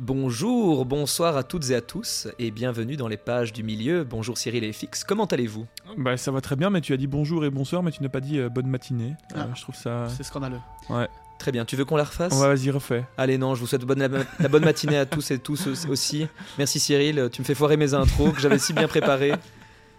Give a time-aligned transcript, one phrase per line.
[0.00, 4.02] Bonjour, bonsoir à toutes et à tous et bienvenue dans les pages du milieu.
[4.02, 5.66] Bonjour Cyril et Fix, comment allez-vous?
[5.96, 8.08] Bah ça va très bien, mais tu as dit bonjour et bonsoir, mais tu n'as
[8.08, 9.14] pas dit euh, bonne matinée.
[9.36, 9.48] Euh, Ah.
[9.54, 10.08] je trouve ça.
[10.08, 10.58] C'est scandaleux.
[10.90, 11.06] Ouais.
[11.38, 12.32] Très bien, tu veux qu'on la refasse?
[12.32, 13.04] Ouais, vas-y refais.
[13.16, 14.08] Allez non, je vous souhaite bonne, la,
[14.40, 16.26] la bonne matinée à tous et tous aussi-.
[16.58, 19.34] Merci Cyril, tu me fais foirer mes intros que j'avais si bien préparées.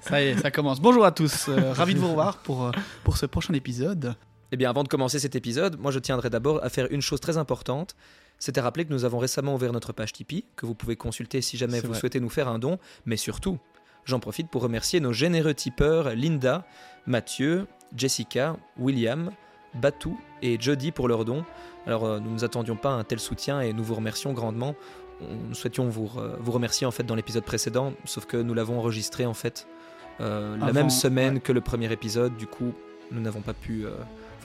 [0.02, 0.82] Ça y est, ça commence.
[0.82, 2.70] Bonjour à tous, euh, ravi de vous revoir pour,
[3.06, 4.16] pour ce prochain épisode.
[4.52, 7.20] Eh bien avant de commencer cet épisode, moi je tiendrai d'abord à faire une chose
[7.22, 7.96] très importante.
[8.46, 11.42] C'est à rappeler que nous avons récemment ouvert notre page Tipeee, que vous pouvez consulter
[11.42, 12.00] si jamais vous vrai.
[12.00, 12.78] souhaitez nous faire un don,
[13.08, 13.58] mais surtout,
[14.04, 16.64] j'en profite pour remercier nos généreux tipeurs Linda,
[17.08, 17.66] Mathieu,
[17.98, 19.32] Jessica, William,
[19.74, 21.44] Batou et Jody pour leurs dons.
[21.88, 24.32] Alors euh, nous ne nous attendions pas à un tel soutien et nous vous remercions
[24.32, 24.76] grandement.
[25.22, 29.26] Nous souhaitions vous, vous remercier en fait dans l'épisode précédent, sauf que nous l'avons enregistré
[29.26, 29.66] en fait
[30.22, 31.40] euh, la même semaine ouais.
[31.40, 32.38] que le premier épisode.
[32.38, 32.74] Du coup,
[33.12, 33.96] nous n'avons pas pu euh,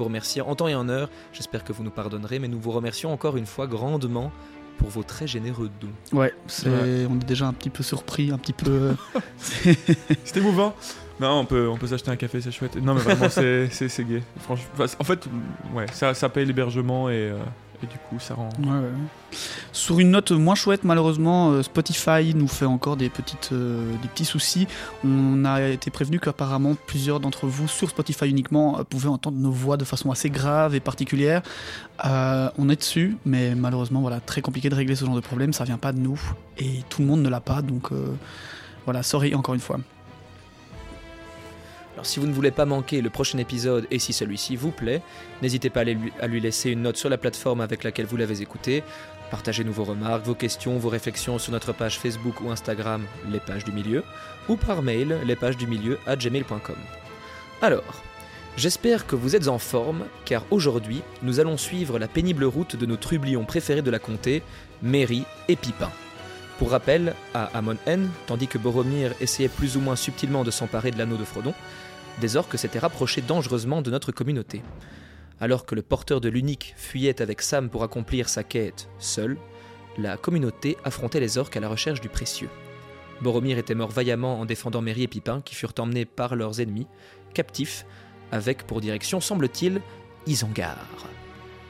[0.01, 1.11] vous remercier en temps et en heure.
[1.35, 4.33] J'espère que vous nous pardonnerez, mais nous vous remercions encore une fois grandement
[4.79, 6.17] pour vos très généreux dons.
[6.19, 7.07] Ouais, c'est, Ouais.
[7.11, 8.95] on est déjà un petit peu surpris, un petit peu.
[9.37, 9.79] c'est-
[10.25, 10.75] C'était émouvant.
[11.21, 12.77] Non, on peut, on peut s'acheter un café, c'est chouette.
[12.77, 14.23] Non, mais vraiment, c'est, c'est, c'est gay.
[14.39, 15.29] Franchement, en fait,
[15.75, 17.37] ouais, ça, ça paye l'hébergement et, euh,
[17.83, 18.49] et du coup, ça rend.
[19.73, 23.09] Sur une note moins chouette, malheureusement, euh, Spotify nous fait encore euh, des
[24.09, 24.67] petits soucis.
[25.05, 29.53] On a été prévenu qu'apparemment plusieurs d'entre vous sur Spotify uniquement euh, pouvaient entendre nos
[29.53, 31.43] voix de façon assez grave et particulière.
[32.03, 35.53] On est dessus, mais malheureusement, voilà, très compliqué de régler ce genre de problème.
[35.53, 36.21] Ça vient pas de nous
[36.59, 37.91] et tout le monde ne l'a pas, donc
[38.87, 39.79] voilà, sorry encore une fois.
[42.03, 45.03] Si vous ne voulez pas manquer le prochain épisode et si celui-ci vous plaît,
[45.43, 48.83] n'hésitez pas à lui, laisser une note sur la plateforme avec laquelle vous l'avez écouté.
[49.31, 53.65] Partagez-nous vos remarques, vos questions, vos réflexions sur notre page Facebook ou Instagram, les pages
[53.65, 54.03] du milieu,
[54.49, 56.77] ou par mail, les pages du milieu à gmail.com.
[57.63, 58.03] Alors,
[58.57, 62.87] j'espère que vous êtes en forme, car aujourd'hui, nous allons suivre la pénible route de
[62.87, 64.43] nos trublions préférés de la comté,
[64.83, 65.91] Mary et Pipin.
[66.59, 70.91] Pour rappel, à Amon N, tandis que Boromir essayait plus ou moins subtilement de s'emparer
[70.91, 71.55] de l'anneau de Frodon,
[72.21, 74.63] des orques s'étaient rapprochés dangereusement de notre communauté.
[75.41, 79.37] Alors que le porteur de l'unique fuyait avec Sam pour accomplir sa quête seul,
[79.99, 82.51] la communauté affrontait les orques à la recherche du précieux.
[83.23, 86.87] Boromir était mort vaillamment en défendant Merry et Pipin qui furent emmenés par leurs ennemis,
[87.35, 87.85] captifs,
[88.33, 89.81] avec pour direction, semble-t-il,
[90.27, 91.09] Isengard.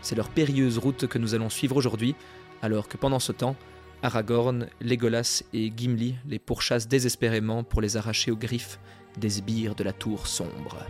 [0.03, 2.15] C'est leur périlleuse route que nous allons suivre aujourd'hui,
[2.63, 3.57] alors que pendant ce temps,
[4.03, 8.79] Aragorn, Legolas et Gimli les pourchassent désespérément pour les arracher aux griffes
[9.17, 10.87] des sbires de la tour sombre.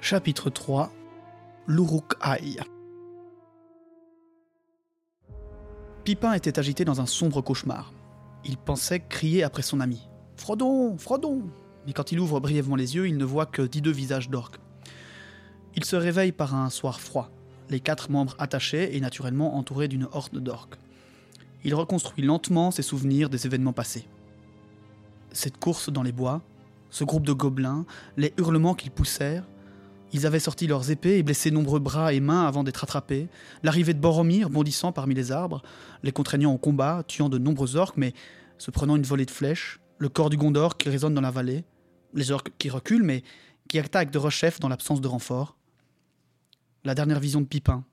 [0.00, 0.90] Chapitre 3
[1.66, 2.56] L'Uruk-hai
[6.04, 7.92] Pipin était agité dans un sombre cauchemar.
[8.42, 10.08] Il pensait crier après son ami.
[10.36, 11.42] Frodon Frodon
[11.86, 14.58] Mais quand il ouvre brièvement les yeux, il ne voit que dix deux visages d'orques.
[15.74, 17.30] Il se réveille par un soir froid,
[17.70, 20.78] les quatre membres attachés et naturellement entourés d'une horde d'orques.
[21.64, 24.06] Il reconstruit lentement ses souvenirs des événements passés.
[25.32, 26.42] Cette course dans les bois,
[26.90, 27.84] ce groupe de gobelins,
[28.16, 29.44] les hurlements qu'ils poussèrent,
[30.12, 33.28] ils avaient sorti leurs épées et blessé nombreux bras et mains avant d'être attrapés.
[33.62, 35.62] L'arrivée de Boromir, bondissant parmi les arbres,
[36.02, 38.14] les contraignant au combat, tuant de nombreux orques, mais
[38.56, 39.80] se prenant une volée de flèches.
[39.98, 41.64] Le corps du Gondor qui résonne dans la vallée.
[42.14, 43.22] Les orques qui reculent, mais
[43.68, 45.57] qui attaquent de rechef dans l'absence de renfort.
[46.84, 47.84] La dernière vision de Pipin.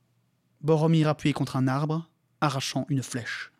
[0.61, 2.09] Boromir appuyé contre un arbre,
[2.41, 3.51] arrachant une flèche.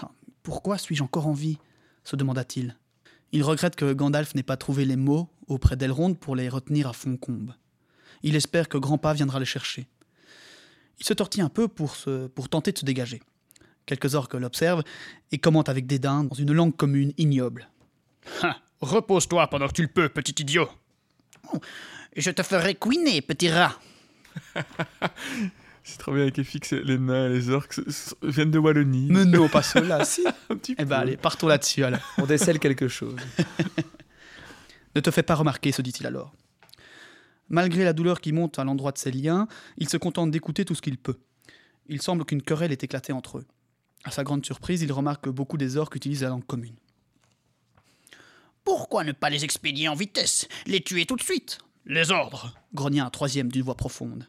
[0.00, 0.10] Ah,
[0.42, 1.58] pourquoi suis-je encore en vie
[2.04, 2.76] se demanda-t-il.
[3.30, 6.92] Il regrette que Gandalf n'ait pas trouvé les mots auprès d'Elrond pour les retenir à
[6.92, 7.54] Foncombe.
[8.22, 9.88] Il espère que Grandpa viendra les chercher.
[10.98, 13.22] Il se tortille un peu pour, se, pour tenter de se dégager.
[13.86, 14.82] Quelques orques l'observent
[15.30, 17.68] et commentent avec dédain dans une langue commune ignoble.
[18.80, 20.68] Repose-toi pendant que tu le peux, petit idiot.
[22.16, 23.78] Je te ferai couiner, petit rat.
[25.84, 27.80] C'est trop bien avec les fixes, les nains et les orques
[28.22, 29.08] viennent de Wallonie.
[29.10, 30.24] Mais non, pas cela, si.
[30.50, 32.00] Un petit Eh ben allez, partons là-dessus alors.
[32.18, 33.16] On décèle quelque chose.
[34.94, 36.34] Ne te fais pas remarquer, se dit-il alors.
[37.48, 39.48] Malgré la douleur qui monte à l'endroit de ses liens,
[39.78, 41.18] il se contente d'écouter tout ce qu'il peut.
[41.86, 43.46] Il semble qu'une querelle ait éclaté entre eux.
[44.04, 46.76] À sa grande surprise, il remarque que beaucoup des orques utilisent la langue commune.
[48.64, 51.58] Pourquoi ne pas les expédier en vitesse Les tuer tout de suite?
[51.84, 54.26] Les ordres Grogna un troisième d'une voix profonde.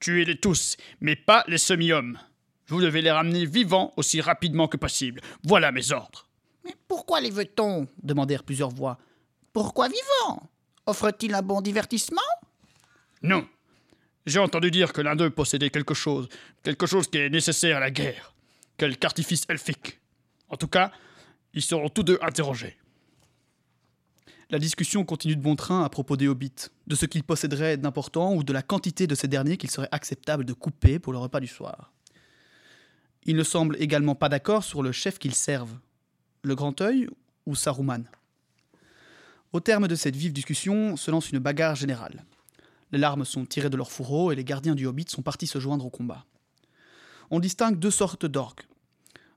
[0.00, 2.18] Tuez-les tous, mais pas les semi-hommes.
[2.66, 5.20] Vous devez les ramener vivants aussi rapidement que possible.
[5.44, 6.28] Voilà mes ordres.
[6.64, 7.86] Mais pourquoi les veut-on?
[8.02, 8.98] demandèrent plusieurs voix.
[9.52, 10.50] Pourquoi vivant
[10.86, 12.20] Offre-t-il un bon divertissement?
[13.22, 13.46] Non.
[14.26, 16.28] J'ai entendu dire que l'un d'eux possédait quelque chose,
[16.62, 18.34] quelque chose qui est nécessaire à la guerre.
[18.76, 20.00] Quelque artifice elfique.
[20.48, 20.92] En tout cas,
[21.54, 22.76] ils seront tous deux interrogés.
[24.50, 28.34] La discussion continue de bon train à propos des hobbits, de ce qu'ils posséderaient d'important
[28.34, 31.40] ou de la quantité de ces derniers qu'il serait acceptable de couper pour le repas
[31.40, 31.92] du soir.
[33.26, 35.76] Ils ne semblent également pas d'accord sur le chef qu'ils servent,
[36.42, 37.08] le Grand Œil
[37.44, 38.04] ou Saruman.
[39.52, 42.24] Au terme de cette vive discussion se lance une bagarre générale.
[42.90, 45.58] Les larmes sont tirées de leurs fourreaux et les gardiens du Hobbit sont partis se
[45.58, 46.24] joindre au combat.
[47.30, 48.66] On distingue deux sortes d'orques.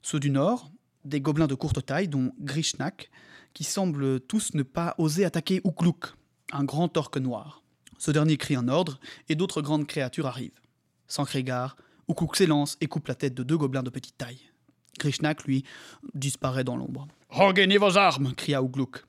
[0.04, 0.72] Ceux du nord,
[1.04, 3.10] des gobelins de courte taille, dont Grishnak,
[3.53, 6.06] qui semblent tous ne pas oser attaquer Ukluk,
[6.51, 7.62] un grand orque noir.
[7.98, 9.00] Ce dernier crie un ordre,
[9.30, 10.59] et d'autres grandes créatures arrivent.
[11.07, 11.75] Sans crégar,
[12.09, 14.39] Ukluk s'élance et coupe la tête de deux gobelins de petite taille.
[15.00, 15.63] Grishnak, lui,
[16.13, 17.07] disparaît dans l'ombre.
[17.30, 19.03] Regagnez vos armes Cria Ugluk.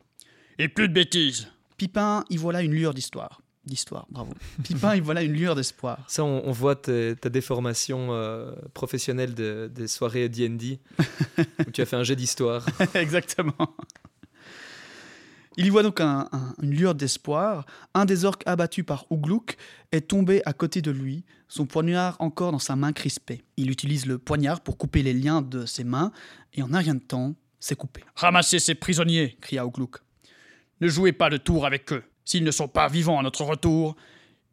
[0.58, 3.40] Et plus de bêtises Pipin, y voilà une lueur d'histoire.
[3.64, 4.32] D'histoire, bravo.
[4.64, 6.04] Pipin, y voilà une lueur d'espoir.
[6.08, 10.80] Ça, on, on voit ta déformation euh, professionnelle de- des soirées D&D,
[11.66, 12.66] où tu as fait un jet d'histoire.
[12.94, 13.54] Exactement.
[15.56, 17.66] Il y voit donc un- un- une lueur d'espoir.
[17.94, 19.56] Un des orques abattus par Ugluk
[19.92, 23.42] est tombé à côté de lui, son poignard encore dans sa main crispée.
[23.56, 26.10] Il utilise le poignard pour couper les liens de ses mains,
[26.54, 28.02] et en un rien de temps, c'est coupé.
[28.16, 29.98] Ramassez ces prisonniers Cria Ugluk.
[30.80, 32.02] Ne jouez pas de tour avec eux.
[32.24, 33.94] S'ils ne sont pas vivants à notre retour,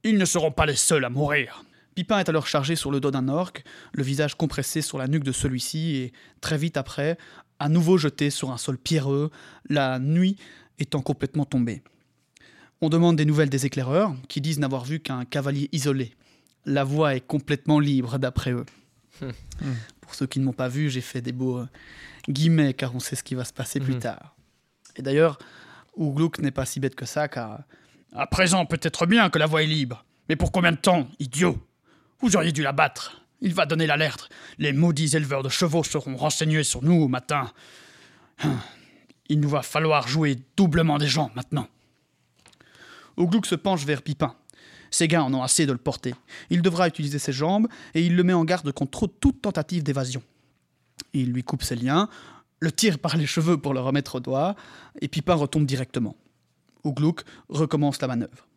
[0.03, 1.63] ils ne seront pas les seuls à mourir.
[1.95, 3.63] Pipin est alors chargé sur le dos d'un orque,
[3.93, 7.17] le visage compressé sur la nuque de celui-ci, et très vite après,
[7.59, 9.31] à nouveau jeté sur un sol pierreux,
[9.69, 10.37] la nuit
[10.79, 11.81] étant complètement tombée.
[12.81, 16.13] On demande des nouvelles des éclaireurs, qui disent n'avoir vu qu'un cavalier isolé.
[16.65, 18.65] La voie est complètement libre d'après eux.
[19.21, 19.31] Hmm.
[20.01, 21.67] Pour ceux qui ne m'ont pas vu, j'ai fait des beaux euh,
[22.29, 23.99] guillemets, car on sait ce qui va se passer plus Mhm.
[23.99, 24.35] tard.
[24.95, 25.37] Et d'ailleurs,
[25.97, 27.59] Ugluk n'est pas si bête que ça, car
[28.15, 30.03] À présent, peut-être bien que la voie est libre.
[30.29, 31.57] Mais pour combien de temps, idiot?
[32.21, 33.21] Vous auriez dû la battre.
[33.41, 34.29] Il va donner l'alerte.
[34.57, 37.51] Les maudits éleveurs de chevaux seront renseignés sur nous au matin.
[39.29, 41.67] Il nous va falloir jouer doublement des gens maintenant.
[43.17, 44.35] Ugluk se penche vers Pipin.
[44.91, 46.15] Ses gars en ont assez de le porter.
[46.49, 50.23] Il devra utiliser ses jambes et il le met en garde contre toute tentative d'évasion.
[51.13, 52.09] Il lui coupe ses liens,
[52.59, 54.55] le tire par les cheveux pour le remettre au doigt,
[55.01, 56.15] et Pipin retombe directement.
[56.83, 58.47] Ugluk recommence la manœuvre.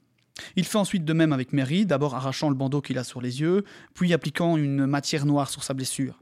[0.56, 3.40] Il fait ensuite de même avec Merry, d'abord arrachant le bandeau qu'il a sur les
[3.40, 3.64] yeux,
[3.94, 6.20] puis appliquant une matière noire sur sa blessure.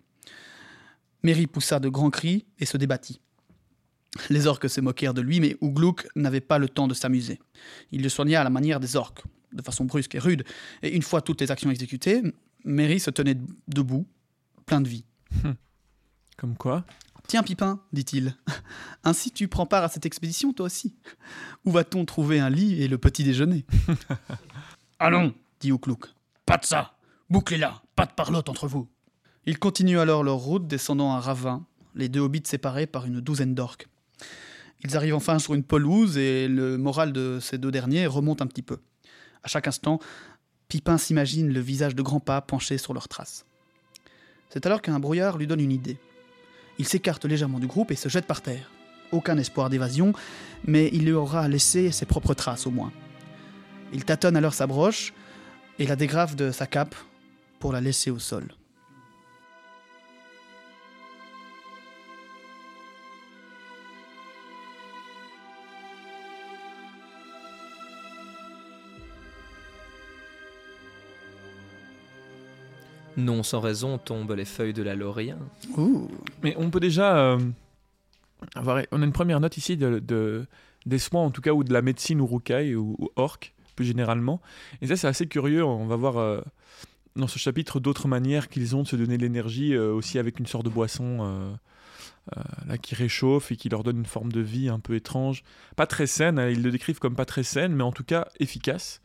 [1.23, 3.21] Merry poussa de grands cris et se débattit.
[4.29, 7.39] Les orques se moquèrent de lui, mais Ugluk n'avait pas le temps de s'amuser.
[7.93, 9.23] Il le soigna à la manière des orques,
[9.53, 10.45] de façon brusque et rude,
[10.83, 12.23] et une fois toutes les actions exécutées,
[12.65, 13.37] Merry se tenait
[13.69, 14.07] debout,
[14.67, 15.05] plein de vie.
[16.37, 16.85] Comme quoi
[17.29, 18.35] Tiens, Pipin, dit-il,
[19.05, 20.97] ainsi tu prends part à cette expédition, toi aussi.
[21.65, 23.65] Où va-t-on trouver un lit et le petit déjeuner
[24.99, 26.07] Allons, dit Ugluk.
[26.45, 26.97] pas de ça.
[27.29, 28.89] Bouclez-la, pas de parlotte entre vous.
[29.47, 31.65] Ils continuent alors leur route descendant un ravin,
[31.95, 33.89] les deux hobbits séparés par une douzaine d'orques.
[34.83, 38.47] Ils arrivent enfin sur une pelouse et le moral de ces deux derniers remonte un
[38.47, 38.79] petit peu.
[39.43, 39.99] À chaque instant,
[40.69, 43.45] Pipin s'imagine le visage de Grandpa penché sur leurs traces.
[44.49, 45.99] C'est alors qu'un brouillard lui donne une idée.
[46.79, 48.71] Il s'écarte légèrement du groupe et se jette par terre.
[49.13, 50.13] Aucun espoir d'évasion,
[50.65, 52.93] mais il lui aura laissé ses propres traces au moins.
[53.93, 55.13] Il tâtonne alors sa broche
[55.79, 56.95] et la dégrave de sa cape
[57.59, 58.47] pour la laisser au sol.
[73.25, 75.35] Non sans raison tombent les feuilles de la laurier.
[75.77, 76.09] Ouh.
[76.43, 77.39] Mais on peut déjà euh,
[78.55, 78.83] avoir.
[78.93, 80.47] On a une première note ici de, de-
[80.87, 84.41] des soins, en tout cas, ou de la médecine urukai ou, ou orc, plus généralement.
[84.81, 85.65] Et ça, c'est assez curieux.
[85.65, 86.41] On va voir euh,
[87.17, 90.39] dans ce chapitre d'autres manières qu'ils ont de se donner de l'énergie, euh, aussi avec
[90.39, 91.53] une sorte de boisson euh,
[92.37, 95.43] euh, là, qui réchauffe et qui leur donne une forme de vie un peu étrange.
[95.77, 98.29] Pas très saine, hein, ils le décrivent comme pas très saine, mais en tout cas
[98.39, 99.03] efficace.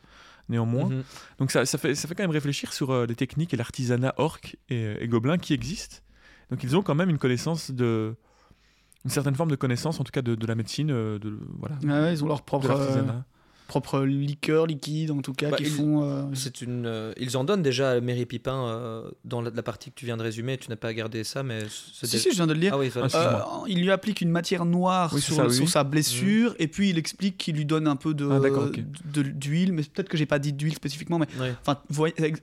[0.48, 1.02] Néanmoins, Mhm.
[1.38, 4.14] donc ça, ça, fait, ça fait quand même réfléchir sur euh, les techniques et l'artisanat
[4.18, 5.96] orc et, et gobelin qui existent.
[6.50, 8.14] Donc ils ont quand même une connaissance de...
[9.04, 11.76] Une certaine forme de connaissance, en tout cas de, de la médecine, euh, de, voilà,
[11.88, 13.02] Ah ouais, ils ont leur propre, euh.
[13.66, 16.02] Propre liqueur liquide, en tout cas, Bah, qui ils- font.
[16.02, 19.62] euh, C'est une, euh, ils en donnent déjà à Mary Pipin euh, dans la, la
[19.62, 20.56] partie que tu viens de résumer.
[20.58, 21.60] Tu n'as pas gardé ça, mais
[21.92, 22.72] c'est Si, des- si, je viens de le lire.
[22.74, 22.90] Ah oui.
[22.94, 25.70] Ah, Euh, il lui applique une matière noire Oui, sur, ça, oui, sur oui.
[25.70, 29.72] sa blessure, et puis il explique qu'il lui donne un peu de Ah, de- d'huile,
[29.72, 31.26] mais peut-être que j'ai pas dit d'huile spécifiquement, mais
[31.62, 32.40] enfin, vous voyez, ex-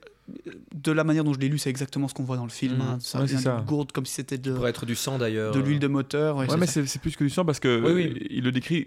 [0.74, 2.76] de la manière dont je l'ai lu, c'est exactement ce qu'on voit dans le film.
[2.76, 2.80] Mhm.
[2.80, 2.98] hein.
[3.00, 3.56] Ça Ouais, vient c'est ça.
[3.56, 5.52] d'une gourde comme si c'était de, Pour être du sang d'ailleurs.
[5.54, 6.36] de l'huile de moteur.
[6.36, 8.12] ouais, mais c'est plus que du sang parce que Oui, oui.
[8.22, 8.86] euh, il le décrit.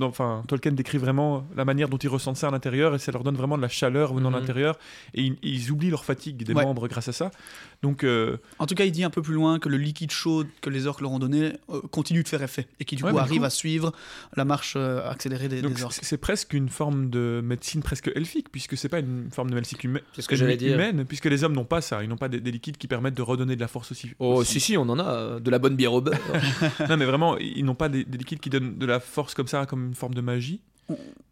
[0.00, 3.22] Enfin, Tolkien décrit vraiment la manière dont ils ressentent ça à l'intérieur et ça leur
[3.24, 4.40] donne vraiment de la chaleur venant de Mhm.
[4.40, 4.78] l'intérieur
[5.14, 6.64] et ils, ils oublient leur fatigue des Ouais.
[6.64, 7.30] membres grâce à ça.
[7.82, 10.44] Donc, euh, En tout cas, il dit un peu plus loin que le liquide chaud
[10.60, 13.10] que les orques leur ont donné euh, continue de faire effet et qui du Ouais,
[13.12, 13.92] coup arrive coup- à suivre
[14.36, 15.92] la marche euh, accélérée des, donc des orques.
[15.94, 19.54] c'est c'est presque une forme de médecine presque elfique puisque c'est pas une forme de
[19.54, 20.02] médecine humaine.
[20.14, 20.71] C'est ce que j'allais dire.
[20.74, 23.14] Humaine, puisque les hommes n'ont pas ça, ils n'ont pas des, des liquides qui permettent
[23.14, 24.10] de redonner de la force aussi.
[24.18, 24.54] Oh, aussi.
[24.54, 25.04] si, si, on en a.
[25.04, 26.18] euh, De la bonne bière au beurre.
[26.88, 29.46] non, mais vraiment, ils n'ont pas des, des liquides qui donnent de la force comme
[29.48, 30.60] ça, comme une forme de magie.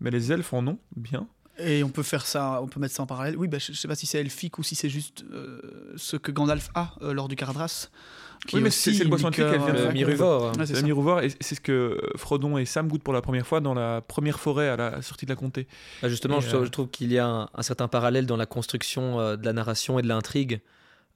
[0.01, 1.27] Mais les elfes en ont, bien.
[1.59, 3.37] Et on peut faire ça, on peut mettre ça en parallèle.
[3.37, 5.61] Oui, bah, je, je sais pas si c'est elfique ou si c'est juste euh,
[5.97, 7.89] ce que Gandalf a euh, lors du Caradras.
[8.47, 10.53] Qui Oui, mais c'est- le boisson elle liqueur, vient de Le euh, faire Miruvor.
[10.67, 10.81] Ça.
[10.81, 14.01] le et c'est ce que Frodon et Sam goûtent pour la première fois dans la
[14.01, 15.67] première forêt à la sortie de la comté.
[16.03, 18.37] Ah, justement, Et, je, euh, je trouve qu'il y a un, un certain parallèle dans
[18.37, 20.61] la construction euh, de la narration et de l'intrigue.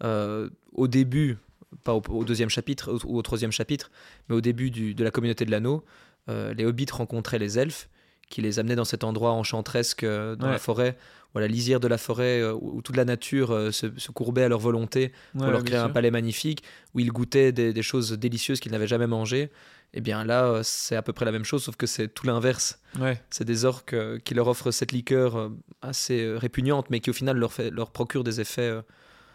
[0.02, 1.38] Euh, au début,
[1.82, 3.90] pas au, au deuxième chapitre au- ou au troisième chapitre,
[4.28, 5.84] mais au début du- de la communauté de l'anneau,
[6.28, 7.88] euh, les hobbits rencontraient les elfes
[8.28, 10.52] qui les amenaient dans cet endroit enchantresque euh, dans Ouais.
[10.52, 10.96] la forêt,
[11.34, 13.86] ou à la lisière de la forêt, euh, où, où toute la nature euh, se,
[13.96, 16.62] se courbait à leur volonté pour Ouais, leur créer un palais magnifique,
[16.94, 19.50] où ils goûtaient des, des choses délicieuses qu'ils n'avaient jamais mangées.
[19.96, 22.26] Et bien là, euh, c'est à peu près la même chose, sauf que c'est tout
[22.26, 22.80] l'inverse.
[22.98, 25.48] Ouais, C'est des orques euh, qui leur offrent cette liqueur euh,
[25.82, 28.82] assez euh, répugnante, mais qui au final leur, fait, leur procure des effets euh,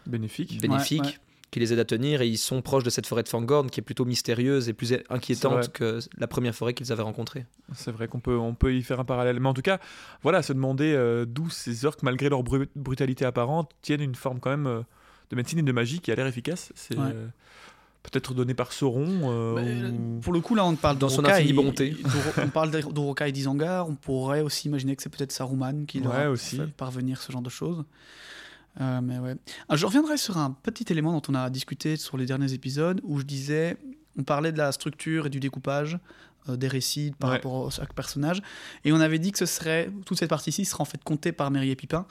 [0.06, 0.60] bénéfique.
[0.60, 1.18] bénéfiques, ouais.
[1.50, 2.20] Qui les aident à tenir.
[2.22, 4.94] Et ils sont proches de cette forêt de Fangorn, qui est plutôt mystérieuse et plus
[5.08, 7.46] inquiétante que la première forêt qu'ils avaient rencontrée.
[7.74, 9.40] C'est vrai qu'on peut, on peut y faire un parallèle.
[9.40, 9.78] Mais en tout cas,
[10.22, 14.38] voilà, se demander euh, d'où ces orques, malgré leur bru- brutalité apparente, tiennent une forme
[14.40, 14.80] quand même euh,
[15.30, 16.72] de médecine et de magie qui a l'air efficace.
[16.76, 17.04] C'est Ouais.
[17.14, 17.26] euh,
[18.02, 19.06] peut-être donné par Sauron.
[19.30, 21.96] euh, ou- Pour le coup, là, on parle Dans son infinie bonté.
[22.42, 23.88] On parle d'Orokai et d'Isangar.
[23.88, 26.56] On pourrait aussi imaginer que c'est peut-être Saruman qui leur Ouais, a aussi.
[26.56, 27.84] fait parvenir ce genre de choses.
[28.80, 29.34] Euh, mais ouais.
[29.68, 33.00] Ah, je reviendrai sur un petit élément dont on a discuté sur les derniers épisodes
[33.04, 33.76] où je disais,
[34.18, 35.98] on parlait de la structure et du découpage
[36.48, 37.36] euh, des récits par Ouais.
[37.36, 38.40] rapport aux chaque personnage,
[38.84, 41.50] et on avait dit que ce serait toute cette partie-ci serait en fait comptée par
[41.50, 42.06] Merry et Pipin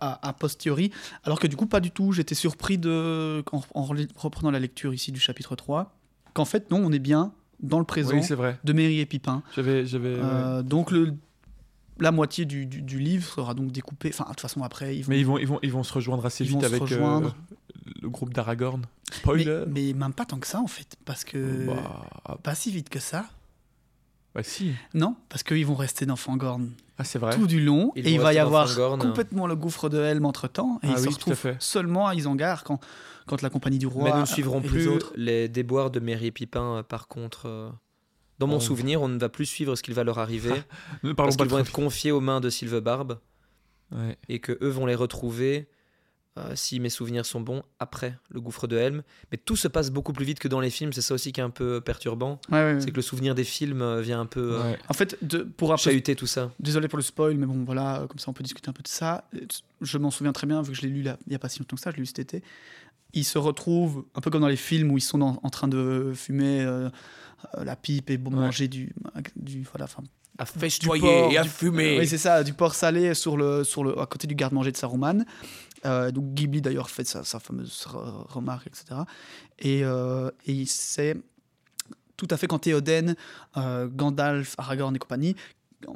[0.00, 0.92] à, à posteriori,
[1.24, 2.12] alors que du coup pas du tout.
[2.12, 3.82] J'étais surpris de en,
[4.16, 5.94] reprenant la lecture ici du chapitre 3
[6.34, 8.58] qu'en fait non, on est bien dans le présent Oui, c'est vrai.
[8.64, 9.42] de Merry et Pipin.
[9.56, 10.14] J'avais, j'avais.
[10.14, 10.20] ouais.
[10.22, 11.14] Euh, donc le
[12.02, 14.10] la moitié du, du- du livre sera donc découpée.
[14.12, 15.10] Enfin, de toute façon, après, ils vont.
[15.10, 16.80] Mais ils vont, ils vont, ils vont se rejoindre assez Ils vite vont se avec
[16.82, 17.36] euh, rejoindre.
[18.02, 18.80] le groupe d'Aragorn.
[19.10, 19.64] mais, Spoiler.
[19.68, 20.96] mais même pas tant que ça, en fait.
[21.04, 21.66] Parce que.
[21.66, 23.24] Bah, Pas si vite que ça.
[24.34, 24.72] bah si.
[24.94, 27.34] Non, parce qu'ils vont rester dans Fangorn Ah, c'est vrai.
[27.36, 27.92] tout du long.
[27.96, 28.98] Ils et il va y avoir Fangorn.
[29.00, 30.80] complètement le gouffre de Helm entre temps.
[30.82, 31.56] Et Ah ils se oui, à retrouvent fait.
[31.60, 32.80] seulement à Isengard quand,
[33.26, 34.04] quand la compagnie du roi.
[34.04, 35.12] Mais nous ne suivrons les plus autres.
[35.16, 37.72] les déboires de Merry et Pipin, euh, par contre.
[38.42, 40.50] Dans mon On- souvenir, on ne va plus suivre ce qu'il va leur arriver,
[41.04, 43.20] Ne parlons parce pas qu'ils vont être confiés aux mains de Sylvebarbe,
[43.92, 44.18] Ouais.
[44.28, 45.68] et que eux vont les retrouver,
[46.38, 49.02] euh, si mes souvenirs sont bons, après le gouffre de Helm.
[49.30, 51.38] Mais tout se passe beaucoup plus vite que dans les films, c'est ça aussi qui
[51.40, 52.80] est un peu perturbant, Ouais, ouais, ouais.
[52.80, 54.74] c'est que le souvenir des films euh, vient un peu euh.
[54.88, 56.50] En fait, de, pour peu chahuter tout ça.
[56.58, 58.88] Désolé pour le spoil, mais bon, voilà, comme ça on peut discuter un peu de
[58.88, 59.28] ça.
[59.82, 61.48] Je m'en souviens très bien, vu que je l'ai lu là, il n'y a pas
[61.48, 62.42] si longtemps que ça, je l'ai lu cet été.
[63.14, 65.68] Ils se retrouvent, un peu comme dans les films où ils sont dans- en train
[65.68, 66.88] de fumer euh,
[67.62, 68.30] la pipe et Ouais.
[68.30, 68.94] manger du.
[69.36, 70.02] du voilà, enfin,
[70.38, 71.98] À du festoyer porc, et à du- fumer.
[71.98, 74.76] Oui, c'est ça, du porc salé sur le, sur le, à côté du garde-manger de
[74.76, 75.24] Saruman.
[75.84, 79.00] Euh, donc Ghibli d'ailleurs fait sa, sa fameuse re- remarque, etc.
[79.58, 81.16] Et, euh, et c'est
[82.16, 83.16] tout à fait quand Théoden,
[83.56, 85.34] euh, Gandalf, Aragorn et compagnie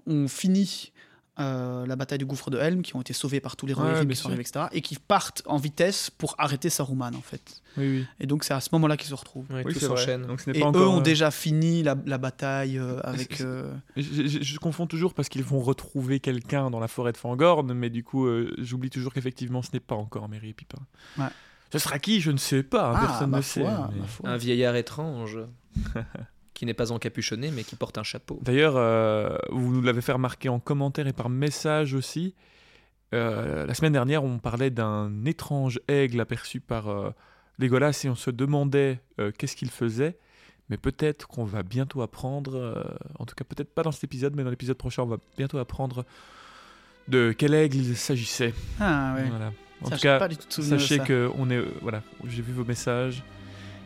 [0.06, 0.92] ont fini
[1.38, 4.07] euh, la bataille du gouffre de Helm, qui ont été sauvés par tous les Ouais,
[4.07, 4.66] qui sont arrivés, etc.
[4.73, 7.61] Et qui partent en vitesse pour arrêter Saruman, en fait.
[7.76, 8.07] Oui, oui.
[8.21, 9.45] Et donc c'est à ce moment-là qu'ils se retrouvent.
[9.50, 9.97] Ouais, Oui, tout c'est vrai.
[9.99, 10.26] s'enchaîne.
[10.26, 10.95] Donc ce n'est Et pas eux encore.
[10.95, 13.40] ont euh, déjà fini la, la bataille euh, avec...
[13.43, 17.19] euh, Je, je- je confonds toujours parce qu'ils vont retrouver quelqu'un dans la forêt de
[17.19, 20.78] Fangorn, mais du coup, euh, j'oublie toujours qu'effectivement, ce n'est pas encore Merry et Pipin.
[21.19, 21.26] Ouais.
[21.73, 22.90] Ce sera qui Je ne sais pas.
[22.93, 23.61] hein, Ah, personne ne sait.
[23.61, 23.90] foi,
[24.23, 24.28] mais-.
[24.31, 25.38] Un vieillard étrange
[26.56, 28.40] qui n'est pas encapuchonné mais qui porte un chapeau.
[28.42, 32.34] D'ailleurs, euh, vous nous l'avez fait remarquer en commentaire et par message aussi.
[33.14, 37.10] Euh, la semaine dernière, on parlait d'un étrange aigle aperçu par euh,
[37.58, 40.16] Legolas et on se demandait euh, qu'est-ce qu'il faisait.
[40.70, 42.82] Mais peut-être qu'on va bientôt apprendre, euh,
[43.18, 45.58] en tout cas peut-être pas dans cet épisode, mais dans l'épisode prochain, on va bientôt
[45.58, 46.04] apprendre
[47.06, 48.52] de quel aigle il s'agissait.
[48.80, 49.28] Ah ouais.
[49.28, 49.52] Voilà.
[49.82, 51.04] En Ça, tout cas, pas du tout sachez ça.
[51.04, 53.22] que on est, euh, voilà, j'ai vu vos messages.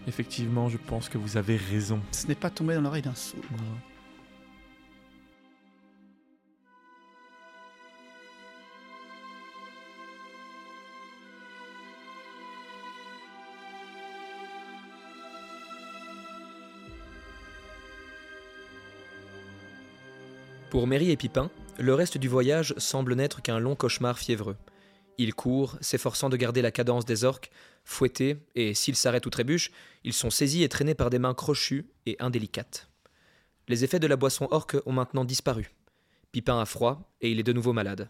[0.07, 2.01] Effectivement, je pense que vous avez raison.
[2.13, 3.45] Ce n'est pas tombé dans l'oreille d'un sourd.
[20.71, 24.57] Pour Merry et Pipin, le reste du voyage semble n'être qu'un long cauchemar fiévreux.
[25.19, 27.51] Il court, s'efforçant de garder la cadence des orques,
[27.85, 29.71] fouettés, et s'ils s'arrêtent ou trébuchent,
[30.05, 32.89] ils sont saisis et traînés par des mains crochues et indélicates.
[33.69, 35.71] Les effets de la boisson orque ont maintenant disparu.
[36.33, 38.09] Pipin a froid, et il est de nouveau malade.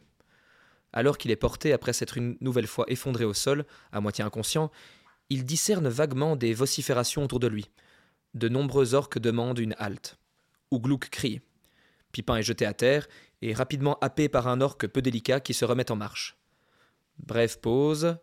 [0.92, 4.70] Alors qu'il est porté après s'être une nouvelle fois effondré au sol, à moitié inconscient,
[5.28, 7.70] il discerne vaguement des vociférations autour de lui.
[8.34, 10.18] De nombreux orques demandent une halte.
[10.70, 11.40] Ouglouk crie.
[12.12, 13.08] Pipin est jeté à terre
[13.42, 16.36] et rapidement happé par un orque peu délicat qui se remet en marche.
[17.18, 18.16] Brève pause,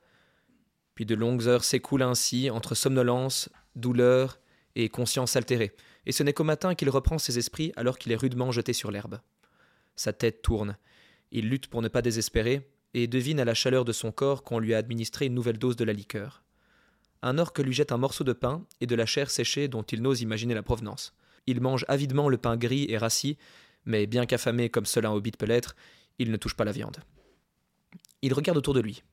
[0.98, 4.40] puis de longues heures s'écoulent ainsi entre somnolence, douleur
[4.76, 5.76] et conscience altérée,
[6.08, 8.90] et ce n'est qu'au matin qu'il reprend ses esprits alors qu'il est rudement jeté sur
[8.90, 9.20] l'herbe.
[9.96, 10.76] Sa tête tourne,
[11.32, 14.58] il lutte pour ne pas désespérer, et devine à la chaleur de son corps qu'on
[14.58, 16.42] lui a administré une nouvelle dose de la liqueur.
[17.22, 20.02] Un orque lui jette un morceau de pain et de la chair séchée dont il
[20.02, 21.14] n'ose imaginer la provenance.
[21.46, 23.38] Il mange avidement le pain gris et rassis,
[23.86, 25.76] mais bien qu'affamé comme cela un hobbit peut l'être,
[26.18, 26.98] il ne touche pas la viande.
[28.24, 29.04] Il regarde autour de lui.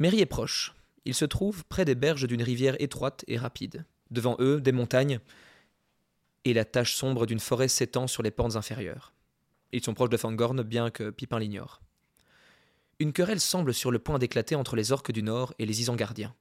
[0.00, 0.74] Mairie est proche.
[1.08, 3.86] Il se trouve près des berges d'une rivière étroite et rapide.
[4.10, 5.20] Devant eux, des montagnes
[6.44, 9.14] et la tache sombre d'une forêt s'étend sur les pentes inférieures.
[9.72, 11.80] Ils sont proches de Fangorn, bien que Pipin l'ignore.
[12.98, 16.34] Une querelle semble sur le point d'éclater entre les orques du nord et les Isangardiens.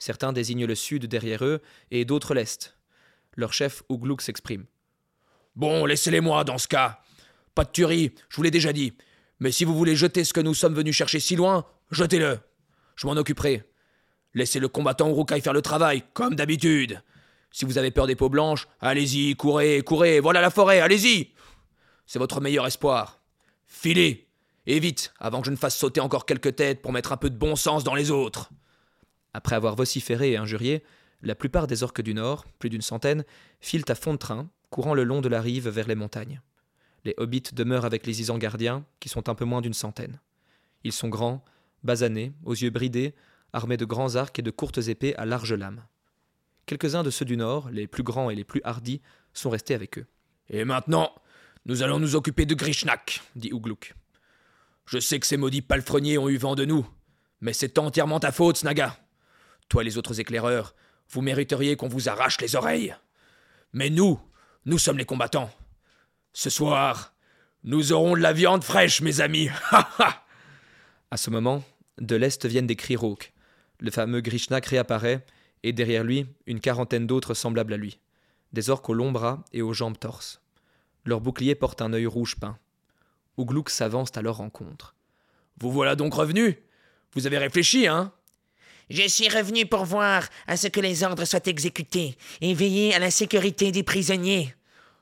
[0.00, 2.76] Certains désignent le sud derrière eux et d'autres l'est.
[3.36, 4.66] Leur chef Ouglouk s'exprime.
[5.54, 7.02] Bon, laissez-les-moi dans ce cas.
[7.54, 8.94] Pas de tuerie, je vous l'ai déjà dit.
[9.38, 12.40] Mais si vous voulez jeter ce que nous sommes venus chercher si loin, jetez-le.
[12.96, 13.64] Je m'en occuperai.
[14.34, 17.02] Laissez le combattant Urukai faire le travail, comme d'habitude.
[17.50, 21.32] Si vous avez peur des peaux blanches, allez-y, courez, courez, voilà la forêt, allez-y.
[22.06, 23.20] C'est votre meilleur espoir.
[23.66, 24.26] Filez,
[24.66, 27.30] et vite, avant que je ne fasse sauter encore quelques têtes pour mettre un peu
[27.30, 28.50] de bon sens dans les autres.
[29.34, 30.82] Après avoir vociféré et injurié,
[31.22, 33.24] la plupart des orques du Nord, plus d'une centaine,
[33.60, 36.40] filent à fond de train, courant le long de la rive vers les montagnes.
[37.04, 40.20] Les hobbits demeurent avec les Isangardiens, qui sont un peu moins d'une centaine.
[40.84, 41.44] Ils sont grands,
[41.82, 43.14] basanés, aux yeux bridés,
[43.52, 45.84] armés de grands arcs et de courtes épées à larges lames.
[46.66, 49.00] Quelques-uns de ceux du Nord, les plus grands et les plus hardis,
[49.32, 50.06] sont restés avec eux.
[50.48, 51.12] Et maintenant,
[51.66, 53.94] nous allons nous occuper de Grishnak, dit Ouglouk.
[54.86, 56.86] Je sais que ces maudits palefreniers ont eu vent de nous,
[57.40, 58.96] mais c'est entièrement ta faute, Snaga.
[59.68, 60.74] Toi et les autres éclaireurs,
[61.10, 62.94] vous mériteriez qu'on vous arrache les oreilles.
[63.72, 64.20] Mais nous,
[64.64, 65.50] nous sommes les combattants.
[66.32, 67.14] Ce soir,
[67.64, 69.48] nous aurons de la viande fraîche, mes amis.
[71.10, 71.62] à ce moment,
[71.98, 73.32] de l'est viennent des cris rauques.
[73.82, 75.26] Le fameux Grishnak réapparaît,
[75.64, 77.98] et derrière lui, une quarantaine d'autres semblables à lui.
[78.52, 80.40] Des orques aux longs bras et aux jambes torses.
[81.04, 82.56] Leur bouclier porte un œil rouge peint.
[83.36, 84.94] Ouglouk s'avance à leur rencontre.
[85.58, 86.58] Vous voilà donc revenu
[87.14, 88.12] Vous avez réfléchi, hein
[88.88, 93.00] Je suis revenu pour voir à ce que les ordres soient exécutés et veiller à
[93.00, 94.54] la sécurité des prisonniers.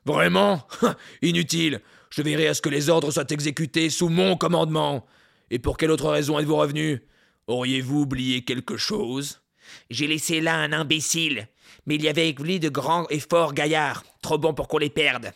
[0.05, 0.67] Vraiment?
[1.21, 5.05] Inutile Je veillerai à ce que les ordres soient exécutés sous mon commandement.
[5.51, 7.03] Et pour quelle autre raison êtes-vous revenu
[7.51, 9.41] Auriez-vous oublié quelque chose?
[9.89, 11.49] J'ai laissé là un imbécile,
[11.85, 14.77] mais il y avait avec lui de grands et forts gaillards, trop bons pour qu'on
[14.77, 15.33] les perde.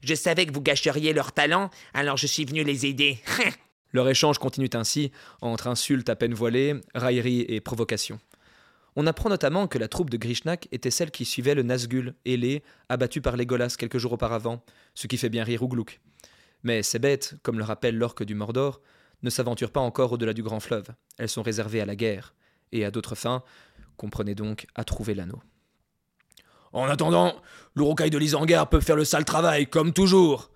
[0.00, 3.18] Je savais que vous gâcheriez leur talent, alors je suis venu les aider.
[3.92, 8.20] leur échange continue ainsi, entre insultes à peine voilées, railleries et provocations.
[8.94, 12.62] On apprend notamment que la troupe de Grishnak était celle qui suivait le Nazgûl, ailé,
[12.88, 15.98] abattu par les Golas quelques jours auparavant, ce qui fait bien rire Ouglouk.
[16.62, 18.80] Mais ces bêtes, comme le rappelle l'orque du Mordor,
[19.22, 20.88] ne s'aventurent pas encore au-delà du grand fleuve.
[21.18, 22.34] Elles sont réservées à la guerre,
[22.72, 23.42] et à d'autres fins,
[23.96, 25.40] comprenez donc à trouver l'anneau.
[26.72, 27.34] En attendant,
[27.74, 30.50] l'Urukai de l'Isangar peut faire le sale travail, comme toujours.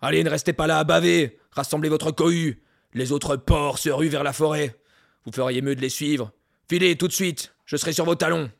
[0.00, 2.62] Allez, ne restez pas là à baver, rassemblez votre cohue.
[2.92, 4.78] Les autres porcs se ruent vers la forêt.
[5.24, 6.32] Vous feriez mieux de les suivre.
[6.68, 8.50] Filez tout de suite, je serai sur vos talons.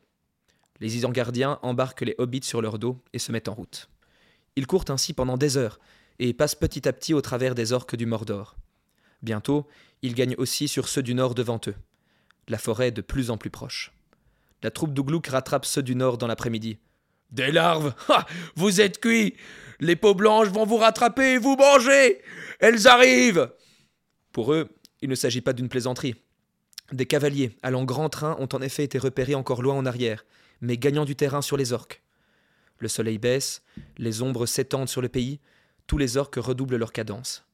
[0.81, 3.89] Les Isangardiens embarquent les hobbits sur leur dos et se mettent en route.
[4.55, 5.79] Ils courent ainsi pendant des heures
[6.19, 8.55] et passent petit à petit au travers des orques du Mordor.
[9.21, 9.67] Bientôt,
[10.01, 11.75] ils gagnent aussi sur ceux du nord devant eux.
[12.47, 13.91] La forêt est de plus en plus proche.
[14.61, 16.77] La troupe d'Ouglouk rattrape ceux du nord dans l'après-midi.
[17.31, 17.93] Des larves
[18.55, 19.35] Vous êtes cuits
[19.79, 22.21] Les peaux blanches vont vous rattraper et vous manger
[22.59, 23.51] Elles arrivent
[24.31, 24.69] Pour eux,
[25.01, 26.15] il ne s'agit pas d'une plaisanterie.
[26.91, 30.23] Des cavaliers, allant grand train, ont en effet été repérés encore loin en arrière,
[30.61, 32.03] mais gagnant du terrain sur les orques.
[32.77, 33.63] Le soleil baisse,
[33.97, 35.39] les ombres s'étendent sur le pays,
[35.87, 37.45] tous les orques redoublent leur cadence.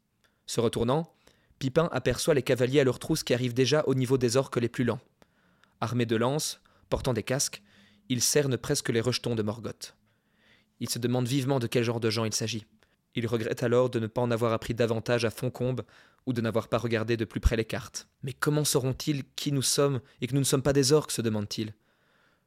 [0.46, 1.14] Se retournant,
[1.62, 4.68] Pipin aperçoit les cavaliers à leur trousse qui arrivent déjà au niveau des orques les
[4.68, 5.00] plus lents.
[5.80, 7.62] Armés de lances, portant des casques,
[8.10, 9.96] ils cernent presque les rejetons de Morgoth.
[10.80, 12.66] Il se demande vivement de quel genre de gens il s'agit.
[13.14, 15.84] Il regrette alors de ne pas en avoir appris davantage à Foncombe
[16.26, 18.08] ou de n'avoir pas regardé de plus près les cartes.
[18.24, 21.12] Mais comment sauront-ils qui nous sommes et que nous ne sommes pas des orques?
[21.12, 21.76] se demande-t-il.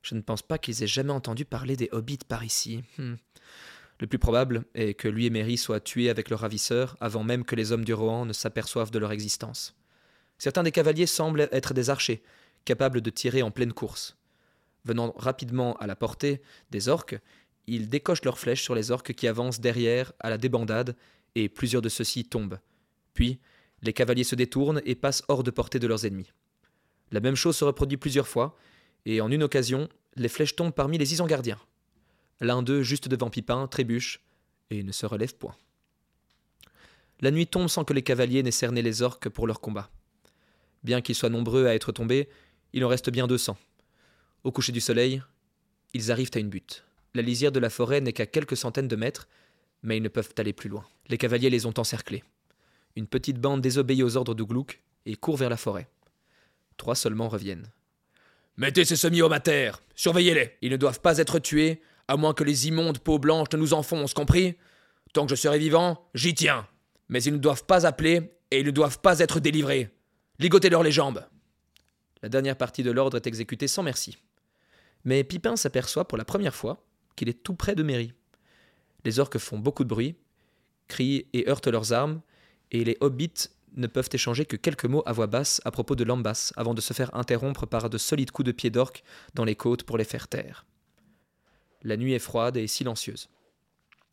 [0.02, 2.82] Je ne pense pas qu'ils aient jamais entendu parler des hobbits par ici.
[2.98, 3.14] Hmm.
[4.04, 7.42] Le plus probable est que lui et Mary soient tués avec leur ravisseur avant même
[7.42, 9.74] que les hommes du Rohan ne s'aperçoivent de leur existence.
[10.36, 12.22] Certains des cavaliers semblent être des archers,
[12.66, 14.18] capables de tirer en pleine course.
[14.84, 17.18] Venant rapidement à la portée des orques,
[17.66, 20.96] ils décochent leurs flèches sur les orques qui avancent derrière à la débandade,
[21.34, 22.58] et plusieurs de ceux-ci tombent.
[23.14, 23.40] Puis,
[23.80, 26.30] les cavaliers se détournent et passent hors de portée de leurs ennemis.
[27.10, 28.54] La même chose se reproduit plusieurs fois,
[29.06, 31.58] et en une occasion, les flèches tombent parmi les Isangardiens.
[32.40, 34.20] L'un d'eux, juste devant Pipin, trébuche
[34.70, 35.54] et ne se relève point.
[37.20, 39.90] La nuit tombe sans que les cavaliers n'aient cerné les orques pour leur combat.
[40.82, 42.28] Bien qu'ils soient nombreux à être tombés,
[42.72, 43.56] il en reste bien deux cents.
[44.42, 45.22] Au coucher du soleil,
[45.94, 46.84] ils arrivent à une butte.
[47.14, 49.28] La lisière de la forêt n'est qu'à quelques centaines de mètres,
[49.82, 50.84] mais ils ne peuvent aller plus loin.
[51.08, 52.24] Les cavaliers les ont encerclés.
[52.96, 55.88] Une petite bande désobéit aux ordres d'Ouglouk et court vers la forêt.
[56.76, 57.70] Trois seulement reviennent.
[58.56, 60.56] Mettez ces semis à terre, surveillez-les.
[60.62, 63.74] Ils ne doivent pas être tués, à moins que les immondes peaux blanches ne nous
[63.74, 64.56] enfoncent, compris?
[65.12, 66.66] Tant que je serai vivant, j'y tiens.
[67.08, 69.90] Mais ils ne doivent pas appeler et ils ne doivent pas être délivrés.
[70.38, 71.24] Ligotez-leur les jambes.
[72.22, 74.18] La dernière partie de l'ordre est exécutée sans merci.
[75.04, 76.84] Mais Pipin s'aperçoit pour la première fois
[77.16, 78.12] qu'il est tout près de Mairie.
[79.04, 80.16] Les orques font beaucoup de bruit,
[80.88, 82.22] crient et heurtent leurs armes,
[82.70, 86.04] et les hobbits ne peuvent échanger que quelques mots à voix basse à propos de
[86.04, 89.56] Lambas avant de se faire interrompre par de solides coups de pied d'orques dans les
[89.56, 90.64] côtes pour les faire taire.
[91.84, 93.28] La nuit est froide et silencieuse.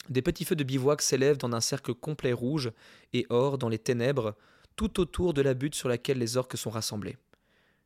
[0.10, 2.72] Des petits feux de bivouac s'élèvent dans un cercle complet rouge
[3.14, 4.36] et or dans les ténèbres,
[4.76, 7.18] tout autour de la butte sur laquelle les orques sont rassemblés.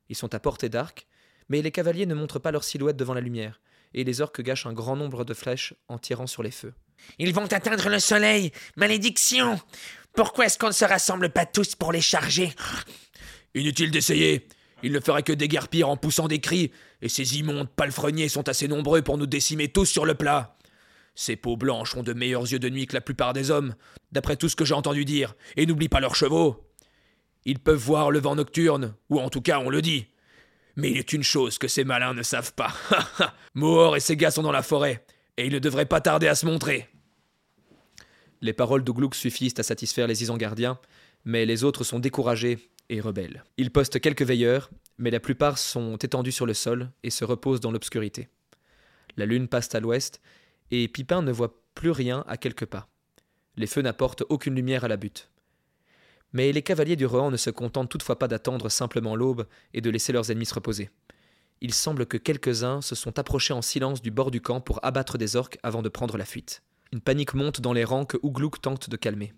[0.09, 1.07] Ils sont à portée d'arc,
[1.49, 3.61] mais les cavaliers ne montrent pas leur silhouette devant la lumière,
[3.93, 6.73] et les orques gâchent un grand nombre de flèches en tirant sur les feux.
[7.19, 9.59] Ils vont atteindre le soleil Malédiction
[10.13, 12.53] Pourquoi est-ce qu'on ne se rassemble pas tous pour les charger?
[13.53, 14.47] Inutile d'essayer
[14.85, 16.71] Ils ne feraient que déguerpir en poussant des cris,
[17.01, 20.59] et ces immondes palefreniers sont assez nombreux pour nous décimer tous sur le plat.
[21.15, 23.73] Ces peaux blanches ont de meilleurs yeux de nuit que la plupart des hommes,
[24.11, 26.69] d'après tout ce que j'ai entendu dire, et n'oublie pas leurs chevaux.
[27.45, 30.05] Ils peuvent voir le vent nocturne, ou en tout cas on le dit.
[30.75, 32.71] Mais il est une chose que ces malins ne savent pas.
[33.55, 35.03] Mohor et ses gars sont dans la forêt,
[35.37, 36.87] et ils ne devraient pas tarder à se montrer.
[38.39, 40.77] Les paroles d'Ouglouk suffisent à satisfaire les Isangardiens,
[41.23, 43.43] mais les autres sont découragés et rebelles.
[43.57, 47.59] Ils postent quelques veilleurs, mais la plupart sont étendus sur le sol et se reposent
[47.59, 48.29] dans l'obscurité.
[49.17, 50.21] La lune passe à l'ouest,
[50.71, 52.87] et Pipin ne voit plus rien à quelques pas.
[53.57, 55.29] Les feux n'apportent aucune lumière à la butte.
[56.33, 59.89] Mais les cavaliers du Rohan ne se contentent toutefois pas d'attendre simplement l'aube et de
[59.89, 60.89] laisser leurs ennemis se reposer.
[61.61, 65.17] Il semble que quelques-uns se sont approchés en silence du bord du camp pour abattre
[65.17, 66.61] des orques avant de prendre la fuite.
[66.91, 69.33] Une panique monte dans les rangs que Ouglouk tente de calmer.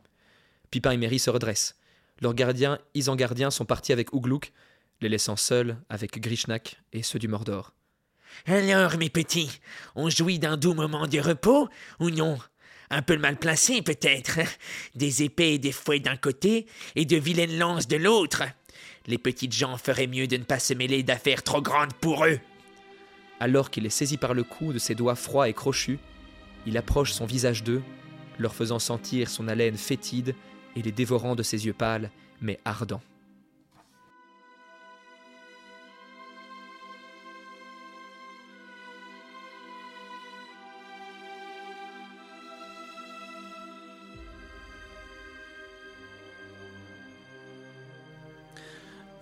[0.71, 1.75] Pipin et Merry se redressent.
[2.21, 4.51] Leurs gardiens, Isangardiens, sont partis avec Ouglouk,
[5.01, 7.73] les laissant seuls avec Grishnak et ceux du Mordor.
[8.45, 9.59] Alors, mes petits,
[9.95, 12.37] on jouit d'un doux moment de repos ou non
[12.89, 14.39] un peu mal placé peut-être.
[14.95, 18.43] Des épées et des fouets d'un côté et de vilaines lances de l'autre.
[19.07, 22.39] Les petites gens feraient mieux de ne pas se mêler d'affaires trop grandes pour eux.
[23.39, 25.99] Alors qu'il est saisi par le cou de ses doigts froids et crochus,
[26.65, 27.81] il approche son visage d'eux,
[28.39, 30.35] leur faisant sentir son haleine fétide
[30.77, 33.01] et les dévorant de ses yeux pâles mais ardents.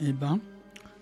[0.02, 0.40] Eh ben,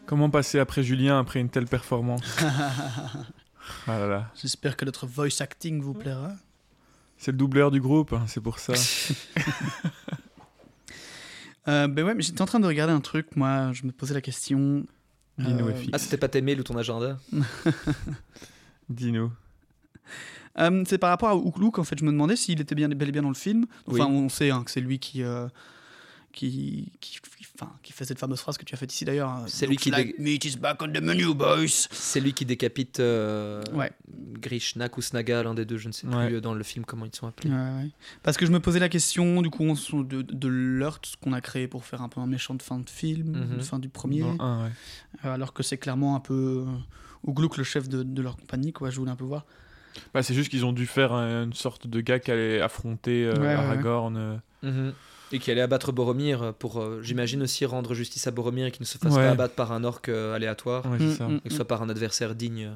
[0.06, 2.22] Comment passer après Julien après une telle performance
[3.88, 4.32] Ah là là.
[4.39, 6.32] j'espère que notre voice acting vous plaira.
[7.18, 8.74] C'est le doubleur du groupe, hein, c'est pour ça.
[11.67, 14.13] Euh, ben ouais, mais j'étais en train de regarder un truc, moi, je me posais
[14.13, 14.86] la question.
[15.38, 15.89] Dis-nous, Euh, FX.
[15.93, 17.17] Ah, c'était pas tes mails ou ton agenda
[18.89, 19.32] Dis-nous.
[20.60, 23.10] Euh, c'est par rapport à Ouklouk, en fait, je me demandais s'il était bien, bel
[23.10, 23.65] et bien dans le film.
[23.88, 24.12] Enfin, Oui.
[24.17, 25.47] on sait hein, que c'est lui qui, euh,
[26.34, 29.30] qui, qui, qui- enfin, qui fait cette fameuse phrase que tu as faite ici d'ailleurs.
[29.30, 29.46] hein.
[29.48, 31.67] C'est lui qui, Like dé- meat is back on the menu, boys.
[31.91, 33.91] c'est lui qui décapite euh, Ouais.
[34.39, 36.28] Grishnak ou Snaga, l'un des deux, je ne sais Ouais.
[36.28, 37.50] plus euh, dans le film comment ils sont appelés.
[37.52, 37.89] Ouais, ouais.
[38.24, 41.41] Parce que je me posais la question, du coup, on de, de l'Earth qu'on a
[41.41, 43.58] créé pour faire un peu un méchant de fin de film, Mhm.
[43.58, 44.67] de fin du premier, euh,
[45.24, 46.72] alors que c'est clairement un peu euh,
[47.24, 48.89] Ouglouk, le chef de, de leur compagnie, quoi.
[48.89, 49.46] Je voulais un peu voir.
[50.13, 53.26] Bah, c'est juste qu'ils ont dû faire un- une sorte de gars qui allait affronter
[53.26, 53.54] euh, Ouais, ouais, ouais.
[53.54, 54.41] Aragorn.
[54.63, 54.93] Mhm.
[55.34, 58.82] Et qui allait abattre Boromir pour, euh, j'imagine aussi, rendre justice à Boromir et qu'il
[58.84, 59.24] ne se fasse Ouais.
[59.26, 61.28] pas abattre par un orc euh, aléatoire, Ouais, c'est Mm, ça.
[61.28, 62.72] mm, et que ce soit par un adversaire digne.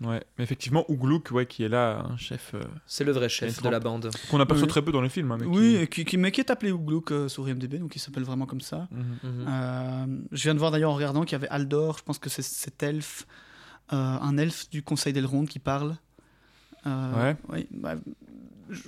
[0.00, 0.22] Ouais.
[0.38, 3.68] Mais effectivement, Ouglouk, ouais, qui est là, un chef euh, C'est le vrai chef de
[3.68, 4.10] la bande.
[4.30, 4.70] qu'on aperçoit Oui.
[4.70, 5.32] très peu dans les films.
[5.32, 7.78] hein, mais qui- Oui, et qui, qui, mais qui est appelé Ouglouk euh, sur IMDb,
[7.80, 8.86] donc il s'appelle vraiment comme ça.
[8.92, 9.02] Mhm.
[9.24, 9.46] Mhm.
[9.48, 12.30] Euh, je viens de voir d'ailleurs en regardant qu'il y avait Aldor, je pense que
[12.30, 13.26] c'est cet elfe,
[13.92, 15.96] euh, un elfe du Conseil d'Elrond qui parle.
[16.88, 17.36] Euh, Ouais.
[17.50, 17.94] Oui, bah,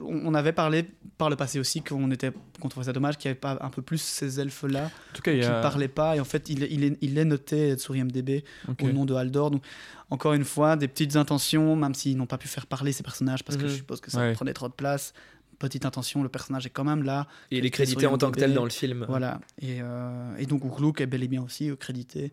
[0.03, 0.85] on avait parlé
[1.17, 3.71] par le passé aussi qu'on était qu'on trouvait ça dommage qu'il n'y avait pas un
[3.71, 5.61] peu plus ces elfes-là En tout cas, il y qui ne a.
[5.63, 6.17] parlaient pas.
[6.17, 8.83] Et en fait, il, est- il, est, il est noté sur IMDb Ok.
[8.83, 9.51] au nom de Haldor.
[9.51, 9.63] Donc,
[10.11, 13.43] encore une fois, des petites intentions, même s'ils n'ont pas pu faire parler ces personnages
[13.43, 13.69] parce que Mhm.
[13.71, 14.33] je suppose que ça Ouais.
[14.35, 15.15] prenait trop de place.
[15.59, 17.27] Petite intention, le personnage est quand même là.
[17.51, 19.07] Et il est crédité en tant que tel dans le film.
[19.09, 19.41] Voilà.
[19.63, 22.33] Et, euh, et donc, Urluk est bel et bien aussi euh, crédité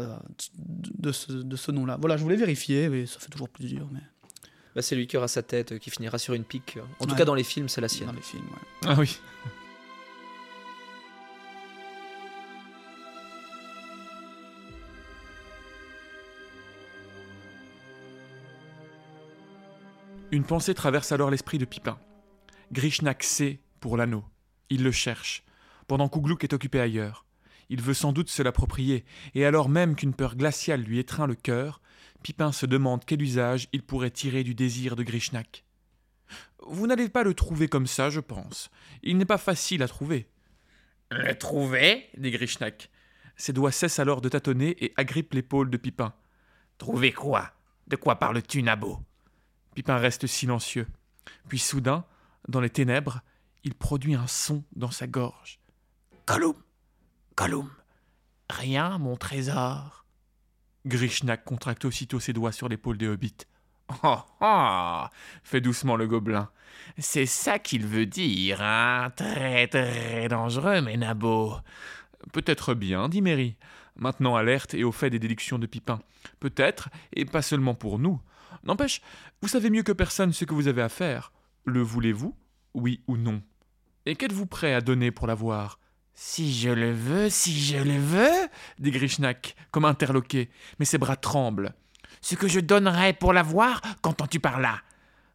[0.00, 0.16] euh,
[0.98, 1.98] de ce, de ce nom-là.
[2.00, 3.88] Voilà, je voulais vérifier, mais ça fait toujours plus dur.
[3.92, 4.00] Mais
[4.74, 6.78] Bah, c'est lui qui aura sa tête, euh, qui finira sur une pique.
[6.98, 8.06] En tout cas, dans les films, c'est la sienne.
[8.08, 8.88] dans les films, ouais.
[8.88, 9.18] Ah oui.
[20.30, 21.98] Une pensée traverse alors l'esprit de Pipin.
[22.72, 24.24] Grishnak sait pour l'anneau.
[24.70, 25.44] Il le cherche,
[25.86, 27.26] pendant qu'Ougluk est occupé ailleurs.
[27.68, 29.04] Il veut sans doute se l'approprier,
[29.34, 31.82] et alors même qu'une peur glaciale lui étreint le cœur,
[32.22, 35.64] Pipin se demande quel usage il pourrait tirer du désir de Grishnak.
[36.66, 38.70] Vous n'allez pas le trouver comme ça, je pense.
[39.02, 40.28] Il n'est pas facile à trouver.
[41.10, 42.08] Le trouver?
[42.16, 42.90] dit Grishnak.
[43.36, 46.14] Ses doigts cessent alors de tâtonner et agrippent l'épaule de Pipin.
[46.78, 47.52] Trouver quoi?
[47.88, 49.00] De quoi parles-tu, Nabo
[49.74, 50.86] Pipin reste silencieux.
[51.48, 52.04] Puis soudain,
[52.48, 53.20] dans les ténèbres,
[53.64, 55.58] il produit un son dans sa gorge.
[56.26, 56.54] Gollum
[57.36, 57.70] Gollum
[58.48, 60.01] Rien, mon trésor.
[60.86, 63.46] Grishnak contracte aussitôt ses doigts sur l'épaule des hobbits.
[64.02, 65.04] Oh, oh
[65.42, 66.48] fait doucement le gobelin.
[66.98, 70.98] C'est ça qu'il veut dire, hein Très, très dangereux, mes.
[72.32, 73.56] Peut-être bien, dit Mary,
[73.96, 76.00] maintenant alerte et au fait des déductions de Pipin.
[76.40, 78.20] Peut-être, et pas seulement pour nous.
[78.64, 79.02] N'empêche,
[79.40, 81.32] vous savez mieux que personne ce que vous avez à faire.
[81.64, 82.36] Le voulez-vous?
[82.74, 83.42] Oui ou non?
[84.06, 85.78] Et qu'êtes-vous prêt à donner pour l'avoir?
[86.14, 88.48] Si je le veux, si je le veux
[88.78, 91.74] dit Grishnak, comme interloqué, mais ses bras tremblent.
[92.20, 94.80] Ce que je donnerais pour l'avoir, qu'entends-tu par là?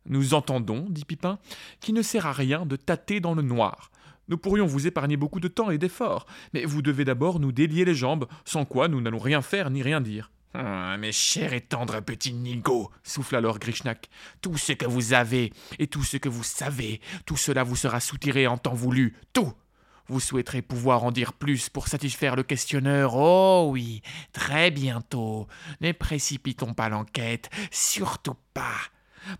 [0.06, 1.40] Nous entendons, dit Pipin,
[1.82, 3.92] qu'il ne sert à rien de tâter dans le noir.
[4.30, 7.84] Nous pourrions vous épargner beaucoup de temps et d'efforts, mais vous devez d'abord nous délier
[7.84, 10.32] les jambes, sans quoi nous n'allons rien faire ni rien dire.
[10.54, 14.10] Ah, Mes chers et tendres petits nigauds, Souffle alors Grishnak.
[14.42, 18.00] tout ce que vous avez et tout ce que vous savez, tout cela vous sera
[18.00, 19.52] soutiré en temps voulu, tout.
[20.10, 23.15] Vous souhaiterez pouvoir en dire plus pour satisfaire le questionneur.
[23.15, 25.48] Oh oui, très bientôt.
[25.82, 28.78] Ne précipitons pas l'enquête, surtout pas.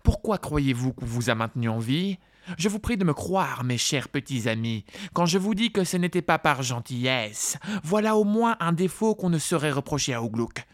[0.02, 2.18] Pourquoi croyez-vous qu'on vous a maintenu en vie?
[2.56, 5.84] Je vous prie de me croire, mes chers petits amis, quand je vous dis que
[5.84, 7.58] ce n'était pas par gentillesse.
[7.82, 10.64] Voilà au moins un défaut qu'on ne saurait reprocher à Ouglouk.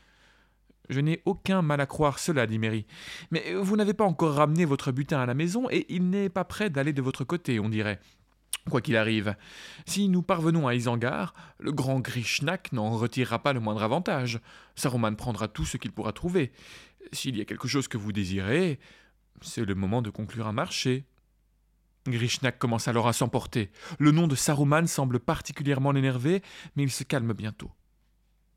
[0.88, 2.86] Je n'ai aucun mal à croire cela, dit Mary.
[3.30, 6.44] Mais vous n'avez pas encore ramené votre butin à la maison et il n'est pas
[6.44, 8.00] prêt d'aller de votre côté, on dirait.
[8.70, 9.36] Quoi qu'il arrive,
[9.84, 14.40] si nous parvenons à Isengard, le grand Grishnak n'en retirera pas le moindre avantage.
[14.74, 16.50] Saruman prendra tout ce qu'il pourra trouver.
[17.12, 18.78] S'il y a quelque chose que vous désirez,
[19.42, 21.04] c'est le moment de conclure un marché.
[22.06, 23.70] Grishnak commence alors à s'emporter.
[23.98, 26.42] Le nom de Saruman semble particulièrement l'énerver,
[26.76, 27.70] mais il se calme bientôt.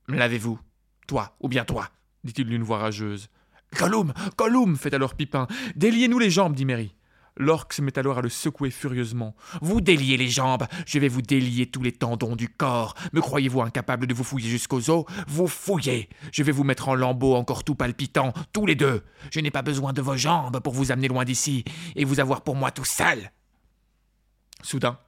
[0.08, 0.60] L'avez-vous?
[1.06, 1.90] Toi, ou bien toi?
[2.24, 3.30] dit-il d'une voix rageuse.
[3.78, 5.48] Gollum Gollum fait alors Pipin.
[5.76, 6.94] Déliez-nous les jambes, dit Mary.
[7.38, 9.36] L'orque se met alors à le secouer furieusement.
[9.62, 12.96] Vous déliez les jambes, je vais vous délier tous les tendons du corps.
[13.14, 15.06] Me croyez-vous incapable de vous fouiller jusqu'aux os?
[15.28, 19.04] Vous fouillez Je vais vous mettre en lambeaux encore tout palpitants, tous les deux.
[19.32, 21.64] Je n'ai pas besoin de vos jambes pour vous amener loin d'ici
[21.96, 23.32] et vous avoir pour moi tout seul.
[24.64, 25.00] Soudain,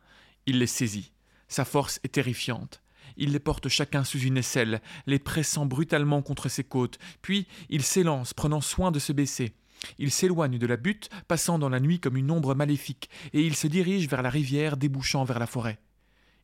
[0.45, 1.11] il les saisit.
[1.47, 2.81] Sa force est terrifiante.
[3.17, 7.83] Il les porte chacun sous une aisselle, les pressant brutalement contre ses côtes, puis il
[7.83, 9.53] s'élance, prenant soin de se baisser.
[9.97, 13.55] Il s'éloigne de la butte, passant dans la nuit comme une ombre maléfique, et il
[13.55, 15.79] se dirige vers la rivière débouchant vers la forêt.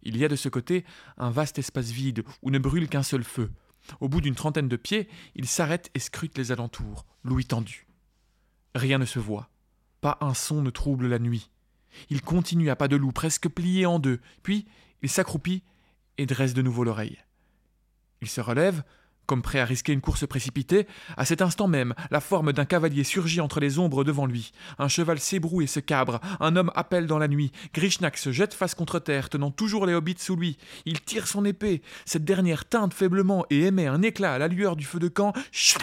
[0.03, 0.85] Il y a de ce côté
[1.17, 3.51] un vaste espace vide où ne brûle qu'un seul feu.
[3.99, 7.87] Au bout d'une trentaine de pieds, il s'arrête et scrute les alentours, l'ouïe tendue.
[8.73, 9.49] Rien ne se voit.
[10.01, 11.49] Pas un son ne trouble la nuit.
[12.09, 14.67] Il continue à pas de loup, presque plié en deux, puis
[15.01, 15.63] il s'accroupit
[16.17, 17.17] et dresse de nouveau l'oreille.
[18.21, 18.83] Il se relève,
[19.25, 20.87] comme prêt à risquer une course précipitée.
[21.17, 24.51] À cet instant même, la forme d'un cavalier surgit entre les ombres devant lui.
[24.79, 26.19] Un cheval s'ébroue et se cabre.
[26.39, 27.51] Un homme appelle dans la nuit.
[27.73, 30.57] Grishnak se jette face contre terre, tenant toujours les hobbits sous lui.
[30.85, 31.81] Il tire son épée.
[32.05, 35.33] Cette dernière teinte faiblement et émet un éclat à la lueur du feu de camp.
[35.51, 35.79] Chut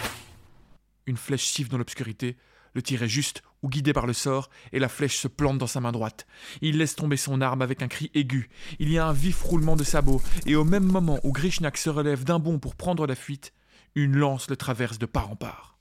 [1.05, 2.37] Une flèche siffle dans l'obscurité.
[2.73, 5.67] Le tir est juste ou guidé par le sort, et la flèche se plante dans
[5.67, 6.25] sa main droite.
[6.61, 8.49] Il laisse tomber son arme avec un cri aigu.
[8.79, 11.89] Il y a un vif roulement de sabots, et au même moment où Grishnak se
[11.89, 13.53] relève d'un bond pour prendre la fuite,
[13.95, 15.77] une lance le traverse de part en part.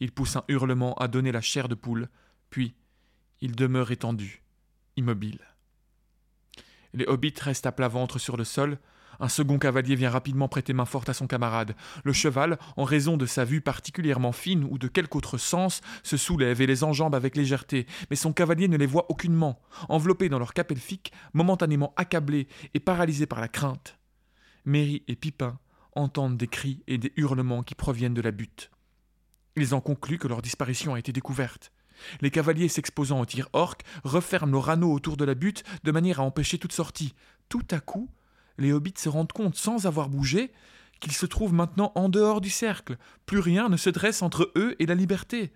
[0.00, 2.08] Il pousse un hurlement à donner la chair de poule,
[2.48, 2.74] puis
[3.40, 4.42] il demeure étendu,
[4.96, 5.40] immobile.
[6.94, 8.78] Les hobbits restent à plat ventre sur le sol.
[9.20, 11.76] Un second cavalier vient rapidement prêter main forte à son camarade.
[12.04, 16.16] Le cheval, en raison de sa vue particulièrement fine ou de quelque autre sens, se
[16.16, 20.38] soulève et les enjambe avec légèreté, mais son cavalier ne les voit aucunement, enveloppés dans
[20.38, 23.98] leur cap elfique, momentanément accablés et paralysés par la crainte.
[24.64, 25.58] Merry et Pipin
[25.94, 28.70] entendent des cris et des hurlements qui proviennent de la butte.
[29.56, 31.72] Ils en concluent que leur disparition a été découverte.
[32.22, 36.20] Les cavaliers s'exposant au tir orc referment leurs anneaux autour de la butte de manière
[36.20, 37.14] à empêcher toute sortie.
[37.50, 38.08] Tout à coup,
[38.60, 40.52] les hobbits se rendent compte, sans avoir bougé,
[41.00, 42.96] qu'ils se trouvent maintenant en dehors du cercle.
[43.26, 45.52] Plus rien ne se dresse entre eux et la liberté.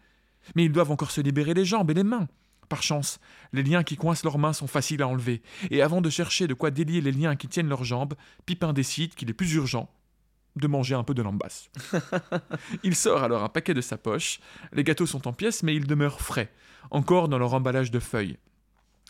[0.56, 2.28] Mais ils doivent encore se libérer les jambes et les mains.
[2.68, 3.20] Par chance,
[3.52, 6.54] les liens qui coincent leurs mains sont faciles à enlever, et avant de chercher de
[6.54, 8.14] quoi délier les liens qui tiennent leurs jambes,
[8.46, 9.90] Pipin décide qu'il est plus urgent
[10.56, 11.68] de manger un peu de lambasse.
[12.82, 14.40] il sort alors un paquet de sa poche.
[14.72, 16.50] Les gâteaux sont en pièces, mais ils demeurent frais,
[16.90, 18.38] encore dans leur emballage de feuilles.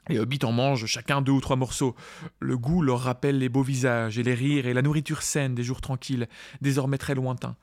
[0.08, 1.94] Les hobbits en mangent chacun deux ou trois morceaux.
[2.40, 5.62] Le goût leur rappelle les beaux visages et les rires et la nourriture saine des
[5.62, 6.28] jours tranquilles,
[6.60, 7.56] désormais très lointains.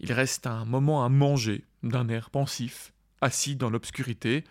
[0.00, 4.44] Il reste un moment à manger, d'un air pensif, assis dans l'obscurité,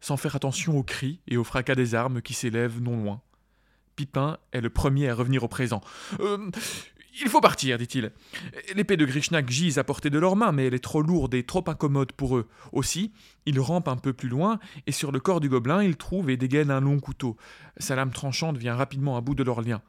[0.00, 3.20] sans faire attention aux cris et au fracas des armes qui s'élèvent non loin.
[3.96, 5.80] Pipin est le premier à revenir au présent.
[6.20, 6.50] Euh,
[7.20, 8.12] il faut partir, dit-il.
[8.74, 11.44] L'épée de Grishnak gise à portée de leurs mains, mais elle est trop lourde et
[11.44, 12.48] trop incommode pour eux.
[12.72, 13.12] Aussi,
[13.46, 16.36] ils rampent un peu plus loin, et sur le corps du gobelin, ils trouvent et
[16.36, 17.36] dégainent un long couteau.
[17.78, 19.82] Sa lame tranchante vient rapidement à bout de leur lien.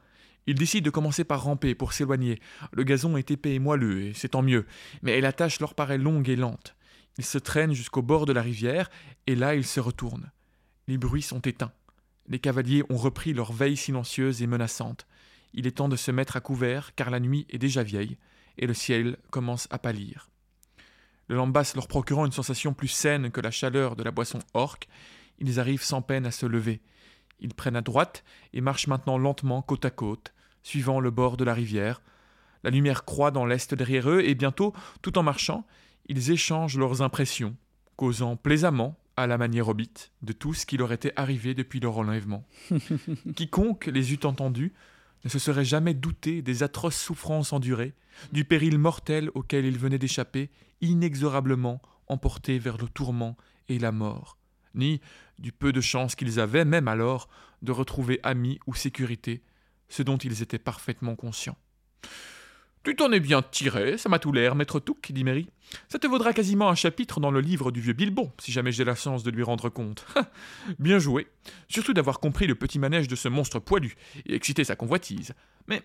[0.47, 2.39] Ils décident de commencer par ramper pour s'éloigner.
[2.71, 4.65] Le gazon est épais et moelleux, et c'est tant mieux,
[5.01, 6.75] mais la tâche leur paraît longue et lente.
[7.17, 8.89] Ils se traînent jusqu'au bord de la rivière,
[9.25, 10.31] et là ils se retournent.
[10.87, 11.73] Les bruits sont éteints.
[12.29, 15.05] Les cavaliers ont repris leur veille silencieuse et menaçante.
[15.53, 18.17] Il est temps de se mettre à couvert, car la nuit est déjà vieille,
[18.57, 20.29] et le ciel commence à pâlir.
[21.27, 24.87] Le lambasse leur procurant une sensation plus saine que la chaleur de la boisson orque,
[25.39, 26.81] ils arrivent sans peine à se lever.
[27.39, 30.33] Ils prennent à droite et marchent maintenant lentement côte à côte,
[30.63, 32.01] suivant le bord de la rivière.
[32.63, 35.65] La lumière croît dans l'est derrière eux, et bientôt, tout en marchant,
[36.07, 37.55] ils échangent leurs impressions,
[37.95, 41.97] causant plaisamment, à la manière hobbit, de tout ce qui leur était arrivé depuis leur
[41.97, 42.47] enlèvement.
[43.35, 44.73] Quiconque les eût entendus
[45.23, 47.93] ne se serait jamais douté des atroces souffrances endurées,
[48.31, 50.49] du péril mortel auquel ils venaient d'échapper,
[50.81, 53.35] inexorablement emportés vers le tourment
[53.67, 54.37] et la mort,
[54.75, 55.01] ni
[55.39, 57.29] du peu de chance qu'ils avaient, même alors,
[57.61, 59.43] de retrouver amis ou sécurité,
[59.89, 61.57] ce dont ils étaient parfaitement conscients.
[62.87, 65.49] Tu t'en es bien tiré, ça m'a tout l'air, maître Touc, dit Mary.
[65.89, 68.85] Ça te vaudra quasiment un chapitre dans le livre du vieux Bilbon, si jamais j'ai
[68.85, 70.05] la chance de lui rendre compte.
[70.79, 71.27] bien joué.
[71.67, 75.33] Surtout d'avoir compris le petit manège de ce monstre poilu et excité sa convoitise.
[75.67, 75.81] Mais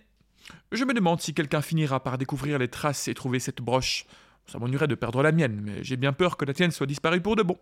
[0.70, 4.06] je me demande si quelqu'un finira par découvrir les traces et trouver cette broche.
[4.46, 7.20] Ça m'ennuierait de perdre la mienne, mais j'ai bien peur que la tienne soit disparue
[7.20, 7.58] pour de bon.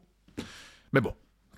[0.92, 1.14] Mais bon,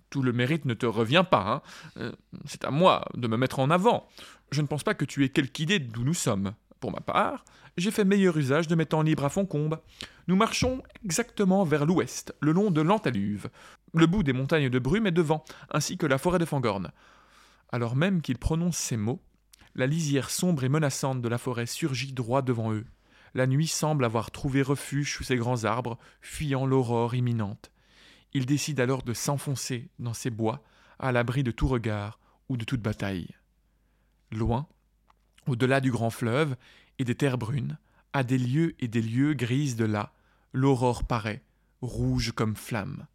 [0.09, 1.45] tout le mérite ne te revient pas.
[1.49, 1.63] Hein.
[1.97, 2.13] Euh,
[2.45, 4.09] c'est à moi de me mettre en avant.
[4.53, 6.53] Je ne pense pas que tu aies quelque idée d'où nous sommes.
[6.83, 7.45] Pour ma part,
[7.77, 9.79] j'ai fait meilleur usage de mes temps libres à Foncombe.
[10.27, 13.51] Nous marchons exactement vers l'ouest, le long de l'Antaluve.
[13.95, 16.91] Le bout des montagnes de brume est devant, ainsi que la forêt de Fangorn.
[17.71, 19.23] Alors même qu'il prononce ces mots,
[19.77, 22.85] la lisière sombre et menaçante de la forêt surgit droit devant eux.
[23.35, 27.71] La nuit semble avoir trouvé refuge sous ces grands arbres, fuyant l'aurore imminente.
[28.33, 30.65] Ils décident alors de s'enfoncer dans ces bois,
[30.99, 32.19] à l'abri de tout regard
[32.49, 33.29] ou de toute bataille.
[34.33, 34.67] Loin,
[35.47, 36.57] au-delà du grand fleuve
[36.99, 37.79] et des terres brunes,
[38.13, 40.13] à des lieux et des lieux grises de là,
[40.53, 41.43] l'aurore paraît,
[41.81, 43.07] rouge comme flamme.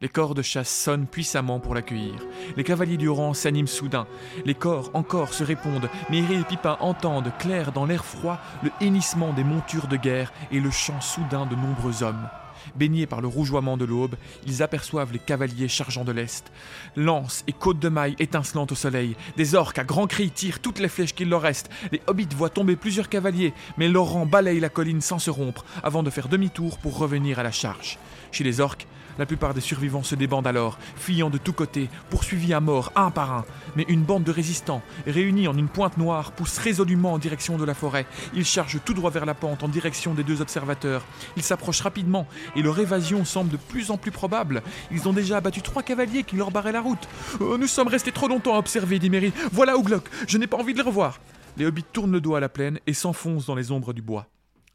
[0.00, 2.16] Les corps de chasse sonnent puissamment pour l'accueillir.
[2.56, 4.08] Les cavaliers du rang s'animent soudain.
[4.44, 5.88] Les corps encore se répondent.
[6.10, 10.58] Méré et Pipin entendent, clair dans l'air froid, le hennissement des montures de guerre et
[10.58, 12.28] le chant soudain de nombreux hommes.
[12.76, 16.50] Baignés par le rougeoiement de l'aube, ils aperçoivent les cavaliers chargeant de l'est.
[16.96, 19.16] Lances et côtes de mailles étincelantes au soleil.
[19.36, 21.70] Des orques à grands cris tirent toutes les flèches qu'il leur reste.
[21.90, 25.64] Les hobbits voient tomber plusieurs cavaliers, mais leur rang balaye la colline sans se rompre,
[25.82, 27.98] avant de faire demi-tour pour revenir à la charge.
[28.30, 28.86] Chez les orques,
[29.18, 33.10] la plupart des survivants se débandent alors, fuyant de tous côtés, poursuivis à mort un
[33.10, 33.44] par un.
[33.76, 37.64] Mais une bande de résistants, réunis en une pointe noire, pousse résolument en direction de
[37.64, 38.06] la forêt.
[38.34, 41.04] Ils chargent tout droit vers la pente en direction des deux observateurs.
[41.36, 44.62] Ils s'approchent rapidement et leur évasion semble de plus en plus probable.
[44.90, 47.08] Ils ont déjà abattu trois cavaliers qui leur barraient la route.
[47.40, 49.32] Oh, nous sommes restés trop longtemps à observer, dit Mary.
[49.52, 51.20] Voilà Ouglock, je n'ai pas envie de les revoir.
[51.56, 54.26] Les hobbits tournent le dos à la plaine et s'enfoncent dans les ombres du bois.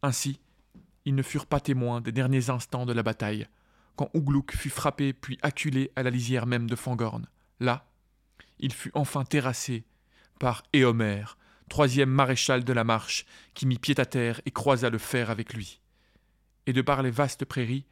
[0.04, 0.40] Ainsi,
[1.06, 3.48] ils ne furent pas témoins des derniers instants de la bataille
[3.98, 7.28] quand Ouglouk fut frappé puis acculé à la lisière même de Fangorn.
[7.60, 7.86] Là,
[8.60, 9.84] il fut enfin terrassé
[10.40, 11.26] par Éomer,
[11.68, 15.54] troisième maréchal de la marche, qui mit pied à terre et croisa le fer avec
[15.54, 15.82] lui.
[16.66, 17.86] Et de par les vastes prairies,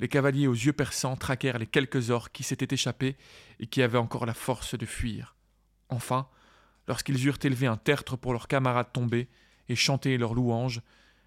[0.00, 3.16] les cavaliers aux yeux perçants traquèrent les quelques orques qui s'étaient échappés
[3.60, 5.36] et qui avaient encore la force de fuir.
[5.88, 6.28] Enfin,
[6.86, 9.28] Lorsqu'ils eurent élevé un tertre pour leurs camarades tombés
[9.68, 10.82] et chanté leurs louanges,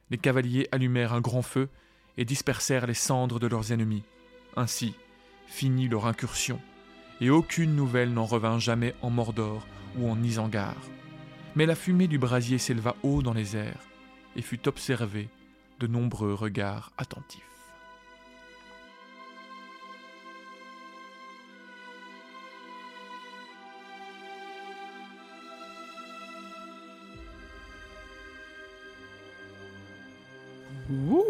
[0.10, 1.70] les cavaliers allumèrent un grand feu
[2.18, 4.04] et dispersèrent les cendres de leurs ennemis.
[4.58, 4.96] Ainsi
[5.46, 6.60] finit leur incursion,
[7.22, 10.82] et aucune nouvelle n'en revint jamais en Mordor ou en Isengard.
[11.56, 13.86] Mais la fumée du brasier s'éleva haut dans les airs
[14.36, 15.30] et fut observée
[15.80, 17.44] de nombreux regards attentifs.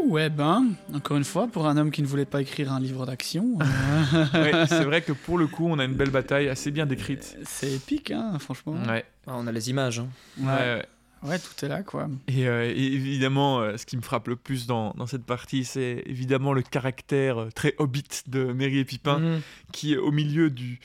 [0.10, 3.05] Ouais ben, encore une fois, pour un homme qui ne voulait pas écrire un livre
[3.05, 6.72] d'action, euh, Ouais, c'est vrai que pour le coup, on a une belle bataille assez
[6.72, 7.38] bien décrite.
[7.45, 8.74] c'est épique, hein, franchement.
[8.88, 9.99] Ouais, Ah, on a les images.
[9.99, 10.08] hein.
[10.39, 10.86] ouais, ouais.
[11.24, 12.08] Ouais, tout est là, quoi.
[12.28, 15.66] Et, euh, et évidemment, euh, ce qui me frappe le plus dans, dans cette partie,
[15.66, 19.41] c'est évidemment le caractère très hobbit de Merry et Pipin, Mhm.
[19.74, 20.80] qui est au milieu du,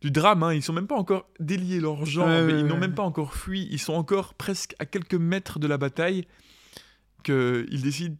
[0.00, 0.44] du drame.
[0.44, 0.54] Hein.
[0.54, 3.66] Ils sont même pas encore déliés leurs jambes, ils n'ont même pas encore fui.
[3.72, 6.26] Ils sont encore presque à quelques mètres de la bataille
[7.24, 8.16] qu'ils décident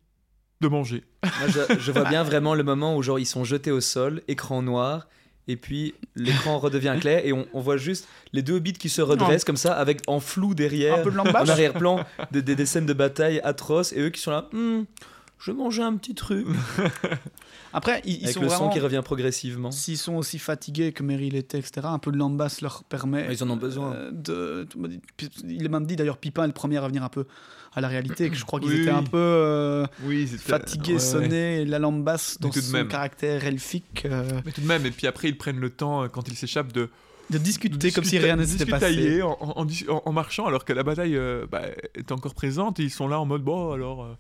[0.63, 1.05] de manger.
[1.23, 4.23] Moi, je, je vois bien vraiment le moment où genre ils sont jetés au sol,
[4.29, 5.07] écran noir,
[5.49, 9.03] et puis l'écran redevient clair et on, on voit juste les deux hobbits qui se
[9.03, 12.67] redressent comme ça avec en flou derrière, Un peu de en arrière-plan, des, des- des
[12.67, 14.49] scènes de bataille atroces et eux qui sont là.
[14.53, 14.83] Hmm,
[15.45, 16.47] je manger un petit truc
[17.74, 18.64] Après, ils, ils avec sont le vraiment...
[18.66, 19.70] son qui revient progressivement.
[19.70, 23.26] S'ils sont aussi fatigués que Meryl était, etc., un peu de lambasse leur permet.
[23.30, 23.93] Ils en ont besoin.
[23.95, 24.68] euh, de,
[25.49, 27.26] il est même dit d'ailleurs, Pipin est le premier à revenir un peu
[27.74, 29.09] à la réalité, que je crois qu'ils Oui, étaient un oui.
[29.11, 32.88] peu euh, Oui, fatigués, sonnés, la lambasse Mais dans tout son même.
[32.88, 36.09] caractère elfique, euh, Mais tout de même, et puis après, ils prennent le temps, euh,
[36.09, 36.90] quand ils s'échappent, de,
[37.30, 39.22] de discuter de comme si rien ne s'était passé.
[39.22, 41.62] en, en, en- en marchant, alors que la bataille euh, bah,
[41.95, 44.12] est encore présente, et ils sont là en mode, bon, alors, euh,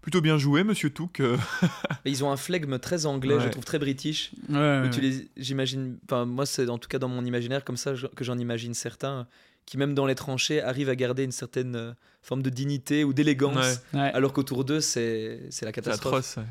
[0.00, 1.20] plutôt bien joué, monsieur Touk.
[1.20, 1.36] euh.
[2.04, 4.30] Ils ont un flegme très anglais, je trouve très british.
[4.48, 5.08] Ouais, où ouais, tu ouais.
[5.08, 8.38] les, j'imagine, enfin moi c'est en tout cas dans mon imaginaire comme ça que j'en
[8.38, 9.26] imagine certains
[9.66, 11.92] qui même dans les tranchées arrivent à garder une certaine euh,
[12.22, 14.00] forme de dignité ou d'élégance, Ouais.
[14.00, 14.10] Ouais.
[14.14, 16.14] alors qu'autour d'eux c'est c'est la C'est catastrophe.
[16.14, 16.36] atroce.
[16.38, 16.44] ouais.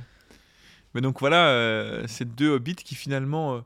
[0.93, 3.59] Mais donc voilà, euh, ces deux hobbits qui finalement euh,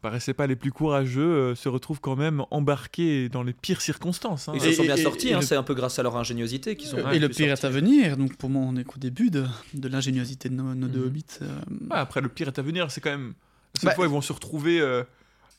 [0.00, 4.48] paraissaient pas les plus courageux euh, se retrouvent quand même embarqués dans les pires circonstances.
[4.48, 4.52] hein.
[4.54, 6.02] Ils se Et- sont bien et- sortis, et hein, le- c'est un peu grâce à
[6.02, 6.98] leur ingéniosité qu'ils sont.
[7.10, 9.44] et le pu pire est à venir, donc pour moi on est qu'au début de,
[9.74, 11.06] de l'ingéniosité de nos, nos deux Mhm.
[11.06, 11.24] hobbits.
[11.42, 11.46] euh,
[11.90, 12.90] Ouais, après, le pire est à venir.
[12.90, 13.34] C'est quand même.
[13.74, 15.02] Cette Bah- fois, ils vont se retrouver euh,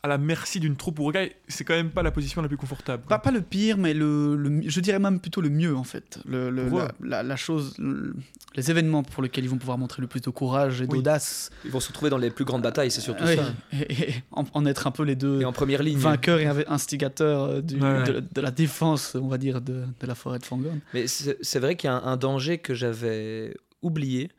[0.02, 1.36] à la merci d'une troupe Uruguay.
[1.50, 3.04] C'est quand même pas la position la plus confortable.
[3.08, 6.20] Pas, pas le pire, mais le, le- je dirais même plutôt le mieux en fait.
[6.26, 6.89] Le, le- Pour la, eux.
[7.04, 8.16] la- la chose, le-
[8.56, 10.97] les événements pour lesquels ils vont pouvoir montrer le plus de courage et Oui.
[11.00, 11.50] d'audace.
[11.66, 13.54] Ils vont se retrouver dans les plus grandes batailles, c'est surtout Oui, ça.
[13.74, 15.97] et, et en, en être un peu les deux Et en première ligne.
[15.97, 18.04] vainqueurs et instigateurs euh, du- Ouais.
[18.04, 20.80] de, de la défense, on va dire, de, de la forêt de Fangorn.
[20.93, 24.30] Mais c'est c'est vrai qu'il y a un, un danger que j'avais oublié,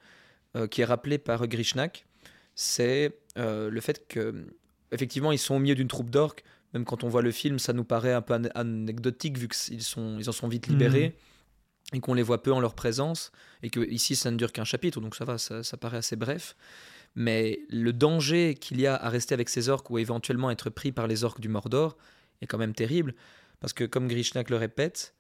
[0.57, 2.07] euh, qui est rappelé par Grishnak,
[2.55, 4.35] c'est euh, le fait que,
[4.93, 6.45] effectivement, ils sont au milieu d'une troupe d'orques.
[6.73, 9.83] Même quand on voit le film, ça nous paraît un peu an- anecdotique vu qu'ils
[9.83, 11.17] sont, ils en sont vite libérés
[11.93, 13.33] et qu'on les voit peu en leur présence
[13.63, 16.15] et que ici ça ne dure qu'un chapitre, donc ça va, ça, ça paraît assez
[16.15, 16.57] bref.
[17.17, 20.93] Mais le danger qu'il y a à rester avec ces orques ou éventuellement être pris
[20.93, 21.97] par les orques du Mordor
[22.41, 23.15] est quand même terrible
[23.59, 25.15] parce que comme Grishnak le répète,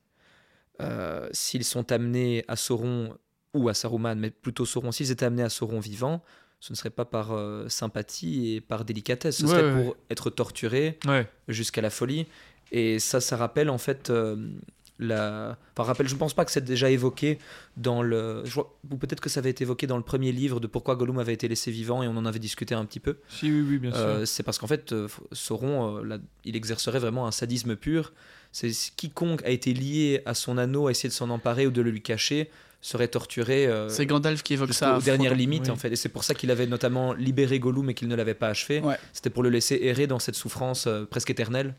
[0.80, 3.18] euh, s'ils sont amenés à Sauron
[3.52, 6.22] ou à Saruman, mais plutôt Sauron, s'ils étaient amenés à Sauron vivant,
[6.60, 9.82] ce ne serait pas par euh, sympathie et par délicatesse, ce Ouais, serait ouais.
[9.84, 11.26] pour être torturés Ouais.
[11.48, 12.26] jusqu'à la folie.
[12.72, 14.36] Et ça, ça rappelle en fait euh,
[14.98, 15.56] la.
[15.74, 17.38] Enfin, rappelle, je ne pense pas que c'est déjà évoqué
[17.76, 18.42] dans le.
[18.44, 20.94] je vois- Ou peut-être que ça avait été évoqué dans le premier livre de pourquoi
[20.96, 23.16] Gollum avait été laissé vivant et on en avait discuté un petit peu.
[23.28, 24.00] Si, oui, oui, bien sûr.
[24.00, 26.02] Euh, c'est parce qu'en fait, euh, Sauron,
[26.44, 28.12] il exercerait vraiment un sadisme pur.
[28.52, 31.80] C'est quiconque a été lié à son anneau, a essayé de s'en emparer ou de
[31.82, 32.50] le lui cacher,
[32.82, 34.96] serait torturé euh, C'est Gandalf qui évoque ça.
[34.96, 35.70] à dernières limites oui.
[35.70, 35.92] en fait.
[35.92, 38.80] Et c'est pour ça qu'il avait notamment libéré Gollum et qu'il ne l'avait pas achevé.
[38.80, 38.96] Ouais.
[39.12, 41.74] C'était pour le laisser errer dans cette souffrance euh, presque éternelle.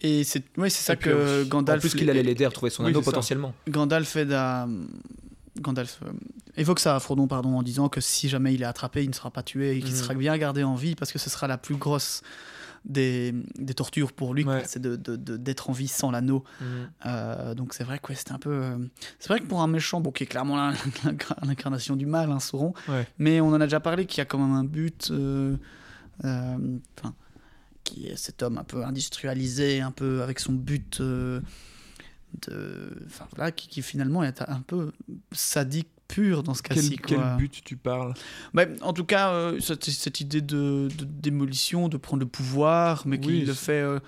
[0.00, 1.80] Et c'est ouais, c'est ça Et puis, que En Gandalf.
[1.80, 3.06] plus qu'il allait l'aider à retrouver son Oui, anneau ça.
[3.10, 3.54] potentiellement.
[3.68, 4.68] Gandalf aide à.
[5.60, 6.10] Gandalf euh,
[6.58, 9.14] évoque ça à Frodon pardon, en disant que si jamais il est attrapé, il ne
[9.14, 9.96] sera pas tué et qu'il Mhm.
[9.96, 12.20] sera bien gardé en vie parce que ce sera la plus grosse
[12.86, 14.44] des, des tortures pour lui.
[14.44, 14.62] Ouais.
[14.66, 16.44] c'est de- de- de- d'être en vie sans l'anneau.
[17.04, 18.50] Euh, donc c'est vrai que ouais, c'était un peu.
[18.52, 18.78] euh,
[19.18, 20.72] C'est vrai que pour un méchant, bon, qui est clairement l'in-
[21.46, 23.06] l'incarnation du mal, hein, Sauron, Ouais.
[23.18, 25.08] mais on en a déjà parlé, qu'il y a quand même un but.
[25.10, 25.56] euh,
[26.24, 27.14] Enfin.
[27.84, 31.42] qui est cet homme un peu industrialisé, un peu avec son but de.
[33.06, 34.92] Enfin voilà, qui, qui finalement est un peu
[35.32, 36.96] sadique pur dans ce cas-ci.
[36.98, 38.14] quel, quel but tu parles?
[38.54, 43.02] Ouais, en tout cas, euh, cette, cette idée de, de démolition, de prendre le pouvoir,
[43.06, 43.80] mais qui Oui, le fait.
[43.80, 43.98] euh,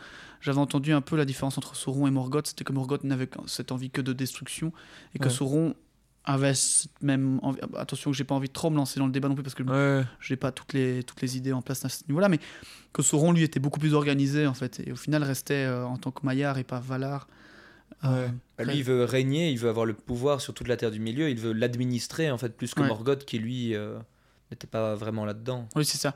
[0.40, 3.72] J'avais entendu un peu la différence entre Sauron et Morgoth, c'était que Morgoth n'avait cette
[3.72, 4.72] envie que de destruction,
[5.14, 5.30] et que Ouais.
[5.30, 5.74] Sauron
[6.24, 9.12] avait cette même envie- attention que j'ai pas envie de trop me lancer dans le
[9.12, 10.04] débat non plus parce que Ouais.
[10.20, 12.38] j'ai pas toutes les toutes les idées en place à ce niveau-là mais
[12.92, 15.96] que Sauron lui était beaucoup plus organisé en fait et au final restait euh, en
[15.96, 17.28] tant que Maillard et pas Valar
[18.04, 18.30] Ouais.
[18.56, 21.00] Bah, Lui, il veut régner, il veut avoir le pouvoir sur toute la Terre du
[21.00, 22.88] Milieu, il veut l'administrer en fait plus que Ouais.
[22.88, 23.98] Morgoth qui lui euh,
[24.50, 25.68] n'était pas vraiment là-dedans.
[25.76, 26.14] oui c'est ça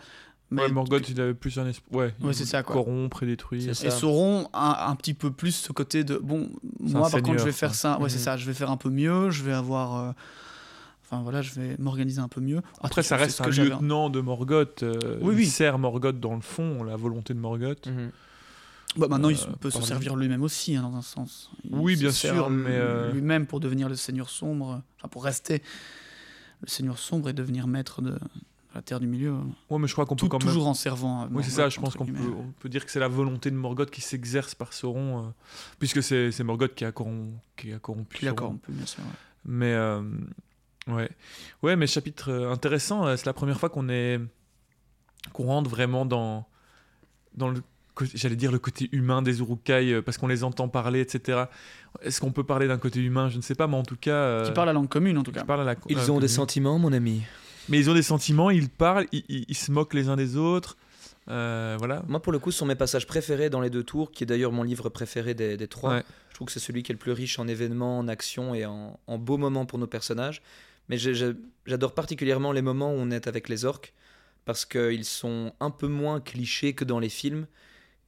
[0.50, 1.96] mais Ouais, Morgoth, il avait plus un esprit.
[1.96, 2.74] Ouais, Ouais, c'est ça, quoi.
[2.74, 3.70] Corrompre et détruire.
[3.70, 3.90] Et.
[3.90, 7.52] Sauron a un petit peu plus ce côté de bon, moi par contre je vais
[7.52, 7.74] faire quoi.
[7.76, 8.22] ça, ouais c'est Mhm.
[8.22, 10.12] ça, je vais faire un peu mieux, je vais avoir, euh,
[11.04, 12.60] enfin voilà, je vais m'organiser un peu mieux.
[12.82, 14.82] Après, ça reste un lieutenant de Morgoth.
[14.82, 15.46] euh, Oui, il oui.
[15.46, 17.88] sert Morgoth dans le fond, la volonté de Morgoth.
[18.96, 21.50] Bah, maintenant il euh, peut se servir lui-même aussi hein, dans un sens.
[21.64, 25.62] Il Oui, bien sûr, mais, euh, lui-même pour devenir le Seigneur sombre, enfin pour rester
[26.60, 28.18] le Seigneur sombre et devenir maître de
[28.74, 29.34] la Terre du Milieu,
[29.68, 30.46] Ouais, mais je crois qu'on peut quand même.
[30.48, 31.22] toujours en servant.
[31.22, 32.34] à Oui, c'est ça, je pense qu'on peut, guillemets.
[32.38, 35.28] on peut dire que c'est la volonté de Morgoth qui s'exerce par Sauron, euh,
[35.78, 38.24] puisque c'est Morgoth qui a, corrom- qui a corrompu.
[38.26, 38.46] Sauron.
[38.54, 39.02] on peut bien sûr.
[39.02, 39.10] ouais.
[39.44, 40.00] Mais euh,
[40.88, 41.10] ouais,
[41.62, 43.06] ouais, mais chapitre euh, intéressant.
[43.06, 44.20] euh, C'est la première fois qu'on est
[45.32, 46.46] qu'on rentre vraiment dans
[47.34, 47.62] dans le
[48.14, 51.44] j'allais dire le côté humain des Urukai euh, parce qu'on les entend parler, etc.
[52.02, 53.28] Est-ce qu'on peut parler d'un côté humain?
[53.28, 55.22] Je ne sais pas, mais en tout cas, euh, Qui parle la langue commune en
[55.22, 55.44] tout cas.
[55.46, 57.22] la- Ils la ont des sentiments, mon ami.
[57.68, 60.36] mais ils ont des sentiments, ils parlent, ils, ils- ils se moquent les uns des
[60.36, 60.76] autres.
[61.28, 62.02] euh, voilà.
[62.08, 64.26] Moi, pour le coup, ce sont mes passages préférés dans les deux tours, qui est
[64.26, 65.90] d'ailleurs mon livre préféré des, des trois.
[65.96, 66.02] Ouais.
[66.30, 68.64] Je trouve que c'est celui qui est le plus riche en événements, en actions et
[68.66, 70.42] en, en beaux moments pour nos personnages.
[70.88, 73.92] Mais j'adore particulièrement les moments où on est avec les orques,
[74.44, 77.46] parce qu'ils sont un peu moins clichés que dans les films,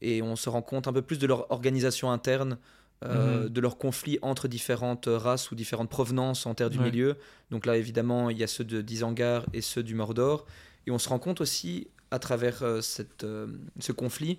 [0.04, 2.58] et on se rend compte un peu plus de leur organisation interne,
[3.04, 3.48] euh, Mhm.
[3.48, 6.84] de leurs conflits entre différentes races ou différentes provenances en Terre du Ouais.
[6.90, 7.16] Milieu.
[7.50, 10.46] Donc là, évidemment, il y a ceux de d'Isengard et ceux du Mordor.
[10.86, 13.46] Et on se rend compte aussi, à travers euh, cette, euh,
[13.80, 14.38] ce conflit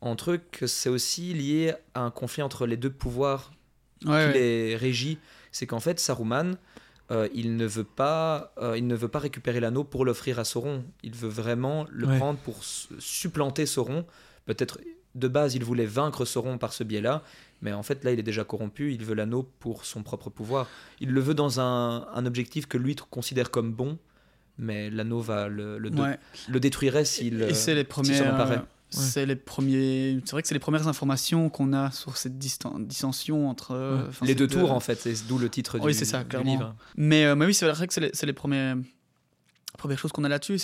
[0.00, 3.52] entre eux, que c'est aussi lié à un conflit entre les deux pouvoirs
[4.04, 4.32] Ouais, qui ouais.
[4.32, 5.18] les régit.
[5.52, 6.56] C'est qu'en fait, Saruman,
[7.34, 10.82] il, ne veut pas, il ne veut pas récupérer l'anneau pour l'offrir à Sauron.
[11.02, 14.06] Il veut vraiment le prendre pour supplanter Sauron.
[14.46, 14.80] Peut-être
[15.14, 17.22] de base, il voulait vaincre Sauron par ce biais-là,
[17.60, 18.92] mais en fait, là, il est déjà corrompu.
[18.92, 20.66] Il veut l'anneau pour son propre pouvoir.
[21.00, 23.98] Il le veut dans un, un objectif que lui considère comme bon,
[24.58, 26.18] mais l'anneau va le, le, Ouais.
[26.48, 27.46] le détruirait s'il.
[27.88, 28.18] Premières.
[28.18, 28.56] s'en emparait.
[28.58, 28.60] euh,
[28.90, 30.18] C'est les premiers.
[30.24, 33.72] C'est vrai que c'est les premières informations qu'on a sur cette dissension entre.
[33.72, 34.28] euh, Ouais.
[34.28, 36.50] Les deux tours, en fait, c'est d'où le titre Oui, du, c'est ça, clairement.
[36.52, 36.74] livre.
[36.96, 38.76] Mais, euh, mais oui, c'est vrai que c'est les, les premières,
[39.78, 40.58] premières choses qu'on a là-dessus.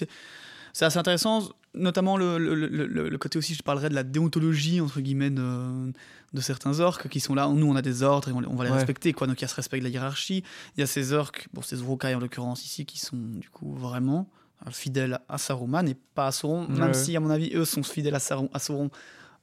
[0.75, 2.55] C'est assez intéressant, notamment le, le,
[2.87, 5.93] le- côté aussi, je parlerais de la déontologie, entre guillemets, de,
[6.33, 7.49] de certains orques qui sont là.
[7.49, 8.77] Nous, on a des ordres et on, on va les Ouais.
[8.77, 9.27] respecter, quoi.
[9.27, 10.43] Donc il y a ce respect de la hiérarchie.
[10.77, 13.75] Il y a ces orques, bon, ces Urukai en l'occurrence ici, qui sont du coup
[13.75, 14.29] vraiment
[14.67, 17.65] euh, fidèles à Saruman et pas à Sauron, Ouais, même si, à mon avis, eux
[17.65, 18.91] sont fidèles à, Saru- à Sauron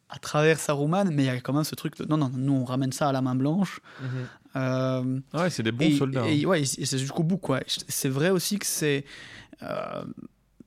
[0.09, 2.53] à travers Saruman, mais il y a quand même ce truc de non, non, nous
[2.53, 3.79] on ramène ça à la main blanche.
[4.55, 6.27] Euh, Ouais, c'est des bons et, soldats.
[6.27, 6.47] et hein.
[6.47, 7.59] ouais, c'est jusqu'au bout, quoi.
[7.67, 9.03] C'est vrai aussi que c'est.
[9.63, 10.03] euh,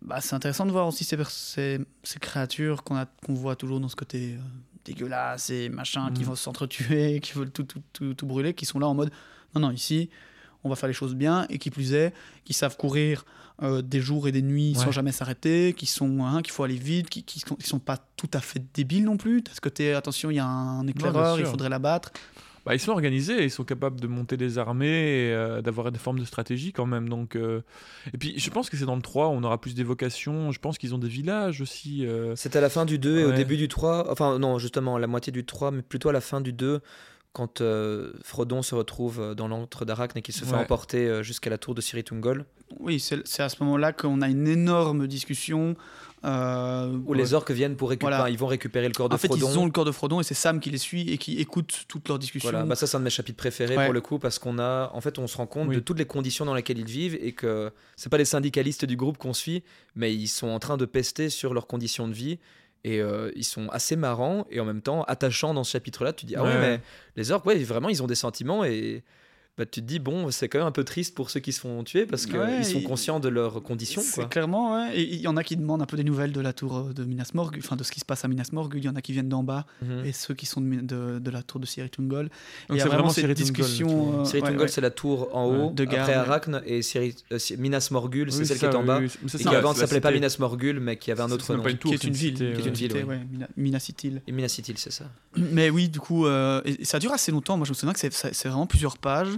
[0.03, 3.81] bah, c'est intéressant de voir aussi ces, ces, ces créatures qu'on a- qu'on voit toujours
[3.81, 4.41] dans ce côté euh,
[4.85, 6.29] dégueulasse et machin, qui Mhm.
[6.29, 9.11] vont s'entretuer, qui veulent tout, tout, tout, tout brûler, qui sont là en mode
[9.55, 10.11] non, non, ici,
[10.65, 12.13] on va faire les choses bien, et qui plus est,
[12.45, 13.25] qui savent courir
[13.63, 16.77] euh, des jours et des nuits sans jamais s'arrêter, qui sont hein, qu'il faut aller
[16.77, 19.43] vite, qui, qui, sont, qui sont pas tout à fait débiles non plus.
[19.43, 22.13] Parce que t'es, attention, il y a un éclaireur, il faudrait l'abattre.
[22.67, 24.87] Bah, ils sont organisés, ils sont capables de monter des armées,
[25.29, 27.09] et, euh, d'avoir des formes de stratégie quand même.
[27.09, 27.63] Donc, euh,
[28.13, 30.53] Et puis je pense que c'est dans le 3, on aura plus d'évocations.
[30.53, 32.05] Je pense qu'ils ont des villages aussi.
[32.07, 34.97] euh, C'est à la fin du 2 et au début du 3, enfin non, justement,
[34.97, 36.81] à la moitié du 3, mais plutôt à la fin du 2,
[37.33, 40.59] quand euh, Frodon se retrouve dans l'antre d'Arachne et qu'il se fait Ouais.
[40.63, 42.45] emporter jusqu'à la tour de Siritungol,
[42.81, 45.75] Oui, c'est c'est à ce moment-là qu'on a une énorme discussion.
[46.25, 48.31] Euh, où les orques viennent pour récupérer, Voilà.
[48.31, 49.49] ils vont récupérer le corps de En fait, Frodon.
[49.49, 51.85] ils ont le corps de Frodon et c'est Sam qui les suit et qui écoute
[51.89, 52.51] toutes leurs discussions.
[52.51, 53.85] Voilà, bah ça c'est un de mes chapitres préférés Ouais.
[53.85, 55.77] pour le coup parce qu'on a, en fait, on se rend compte Oui.
[55.77, 58.97] de toutes les conditions dans lesquelles ils vivent et que c'est pas les syndicalistes du
[58.97, 59.63] groupe qu'on suit,
[59.95, 62.39] mais ils sont en train de pester sur leurs conditions de vie
[62.85, 66.13] et euh, ils sont assez marrants et en même temps attachants dans ce chapitre-là.
[66.13, 66.61] Tu dis ah ouais, Ouais.
[66.61, 66.81] mais
[67.17, 69.03] les orques, ouais, vraiment, ils ont des sentiments et
[69.59, 71.61] bah, tu te dis bon, c'est quand même un peu triste pour ceux qui se
[71.61, 74.01] font tuer parce qu'ils Ouais, sont conscients de leurs conditions.
[74.01, 74.25] C'est Quoi.
[74.27, 74.97] clairement, ouais.
[74.97, 76.93] Et il y en a qui demandent un peu des nouvelles de la tour euh,
[76.93, 78.81] de Minas Morgul, enfin de ce qui se passe à Minas Morgul.
[78.81, 80.05] Il y en a qui viennent d'en bas Mhm.
[80.07, 82.25] et ceux qui sont de, de, de la tour de Siritungol.
[82.27, 82.31] Donc
[82.71, 84.21] il y a c'est vraiment cette discussion.
[84.21, 84.69] euh, Siritungol, ouais, ouais.
[84.69, 86.19] c'est la tour en haut, De garde, après ouais.
[86.19, 88.99] Arachne, et Siri- euh, Minas Morgul, c'est Oui, celle ça, qui est en bas.
[89.01, 90.13] oui, ça, Et c'est qui la- avant ne s'appelait pas.
[90.13, 91.63] Minas Morgul, mais qui avait un autre nom.
[91.63, 93.07] qui est c'est une ville, qui est une ville,
[93.57, 94.23] Minas Ithil.
[94.27, 95.05] Et Minas Ithil, c'est ça.
[95.37, 97.57] Mais oui, du coup, euh, ça dure assez longtemps.
[97.57, 99.29] Moi, je me souviens que c'est vraiment plusieurs pages.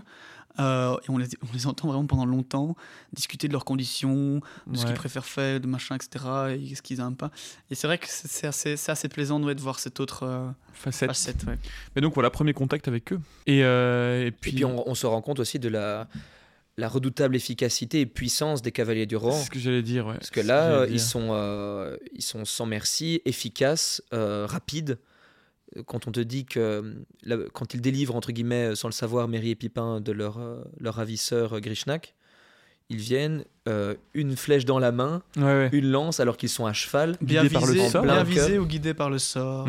[0.60, 2.76] Euh, et on les, on les entend vraiment pendant longtemps
[3.12, 6.24] discuter de leurs conditions, de ce qu'ils préfèrent faire, de machin, etc.
[6.70, 7.30] Et ce qu'ils n'aiment pas.
[7.70, 11.08] Et c'est vrai que c'est assez, plaisant ouais, de voir cette autre euh, Facette.
[11.08, 11.44] facette.
[11.44, 11.58] ouais.
[11.96, 13.20] Mais donc voilà, premier contact avec eux.
[13.46, 16.06] Et, euh, et puis, Et puis on, on se rend compte aussi de la,
[16.76, 19.32] la redoutable efficacité et puissance des cavaliers du Rohan.
[19.38, 20.06] C'est ce que j'allais dire.
[20.06, 20.14] ouais.
[20.14, 24.98] Parce que là, euh, ils sont, euh, ils sont sans merci, efficaces, euh, rapides.
[25.86, 26.82] Quand on te dit que, euh,
[27.22, 30.38] la- quand ils délivrent, entre guillemets, euh, sans le savoir, Merry et Pipin de leur,
[30.38, 32.14] euh, leur ravisseur Grishnak,
[32.88, 35.68] ils viennent, euh, une flèche dans la main, Ouais, ouais.
[35.72, 37.16] une lance, alors qu'ils sont à cheval.
[37.20, 38.02] Bien Guidé par le visé, sort.
[38.02, 38.62] bien En plein visé cœur.
[38.62, 39.68] ou guidé par le sort.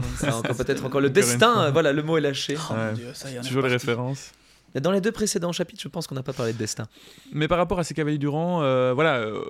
[0.58, 2.56] Peut-être encore le destin, voilà, le mot est lâché.
[2.58, 2.88] Oh Ouais.
[2.88, 4.32] mon Dieu, ça y Toujours les références.
[4.80, 6.88] Dans les deux précédents chapitres, je pense qu'on n'a pas parlé de destin.
[7.34, 9.44] Mais par rapport à ces cavaliers du rang, euh, voilà, euh,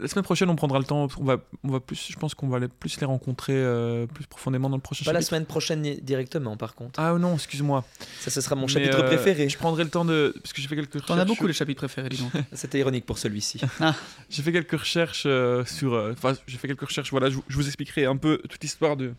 [0.00, 2.48] la semaine prochaine on prendra le temps, on va, on va plus, je pense qu'on
[2.48, 5.28] va les- plus les rencontrer euh, plus profondément dans le prochain Pas la chapitre.
[5.30, 6.98] semaine prochaine directement, par contre.
[7.00, 7.84] Ah non, excuse-moi.
[8.20, 9.48] Ça, ce sera mon Mais, chapitre euh, préféré.
[9.48, 11.08] Je prendrai le temps de, parce que j'ai fait quelques recherches.
[11.08, 12.32] T'en as beaucoup les chapitres préférés, dis donc.
[12.52, 13.60] C'était ironique pour celui-ci.
[14.30, 17.10] J'ai fait quelques recherches euh, sur, euh, enfin, j'ai fait quelques recherches.
[17.10, 19.12] Voilà, je vous expliquerai un peu toute l'histoire de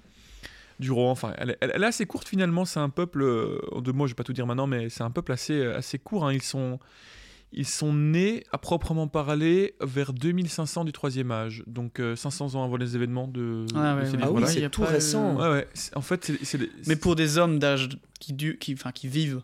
[0.80, 1.12] du Rohan.
[1.12, 2.66] Enfin, elle, est- elle- elle est assez courte finalement.
[2.66, 5.04] C'est un peuple, euh, en deux mots, je vais pas tout dire maintenant, mais c'est
[5.04, 6.26] un peuple assez euh, assez court.
[6.26, 6.34] hein.
[6.34, 6.80] Ils sont
[7.56, 12.64] ils sont nés à proprement parler vers 2500 du troisième âge, donc euh, 500 ans
[12.64, 14.24] avant les événements de, Ah de ouais, ces ouais.
[14.24, 15.36] Ah oui, y c'est a tout récent.
[15.36, 15.68] Ouais, ouais.
[15.76, 18.92] c'est- En fait, c'est- c'est des- Mais pour des hommes d'âge qui, du- qui, enfin,
[18.92, 19.42] qui vivent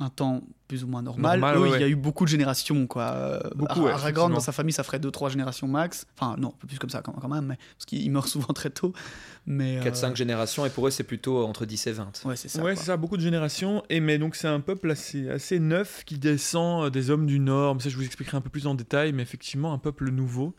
[0.00, 2.28] un temps plus ou moins normal, Normal, eux, ouais, il y a eu beaucoup de
[2.28, 2.86] générations.
[2.86, 3.02] Quoi.
[3.02, 6.06] Euh, Beaucoup, ouais, dans sa famille, ça ferait 2-3 générations max.
[6.16, 8.70] Enfin, non, un peu plus comme ça quand même, mais, parce qu'il meurt souvent très
[8.70, 8.92] tôt.
[9.46, 12.24] Mais, 4-5 euh, générations, et pour eux, c'est plutôt entre 10 et 20.
[12.26, 12.62] Ouais, c'est ça.
[12.62, 13.82] ouais, c'est ça, beaucoup de générations.
[13.88, 17.40] Et mais donc c'est un peuple assez, assez neuf qui descend euh, des hommes du
[17.40, 17.74] Nord.
[17.76, 19.12] Mais ça, je vous expliquerai un peu plus en détail.
[19.12, 20.54] Mais effectivement, un peuple nouveau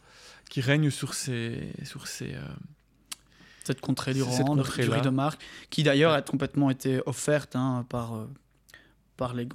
[0.50, 2.34] qui règne sur ces, sur ces.
[2.34, 2.42] euh,
[3.64, 8.26] Cette contrée du riz de Marc, qui d'ailleurs a complètement été offerte hein, par, euh,
[9.20, 9.48] par les.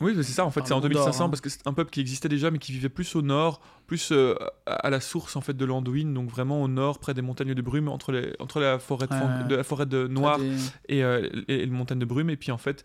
[0.00, 0.46] Oui, c'est ça.
[0.46, 1.28] En fait, c'est en le Gondor, 2500 hein.
[1.28, 4.12] parce que c'est un peuple qui existait déjà, mais qui vivait plus au nord, plus
[4.12, 7.52] euh, à la source en fait de l'Anduin, donc vraiment au nord, près des montagnes
[7.54, 10.54] de brume, entre les, entre la forêt de, la forêt de Noir des-
[10.88, 12.30] et, euh, et, et les montagnes de brume.
[12.30, 12.84] Et puis en fait,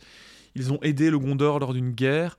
[0.55, 2.37] ils ont aidé le Gondor lors d'une guerre.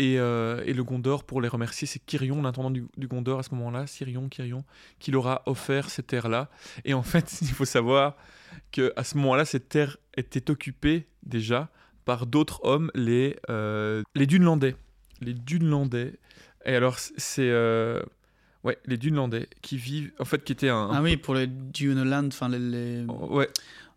[0.00, 3.42] Et, euh, et le Gondor, pour les remercier, c'est Kirion, l'intendant du, du Gondor à
[3.42, 4.64] ce moment-là, Sirion, Kirion,
[5.00, 6.50] qui leur a offert ces terres-là.
[6.84, 8.16] Et en fait, il faut savoir
[8.70, 11.68] que à ce moment-là, ces terres étaient occupées déjà
[12.08, 14.74] par d'autres hommes, les, euh, les Dunelandais.
[15.20, 16.14] Les Dunelandais.
[16.64, 17.50] Et alors, c'est.
[17.50, 18.00] euh,
[18.64, 20.10] ouais, les Dunelandais qui vivent.
[20.18, 20.88] En fait, qui étaient un.
[20.90, 23.46] Ah oui, pour les Duneland, enfin les, les- Ouais,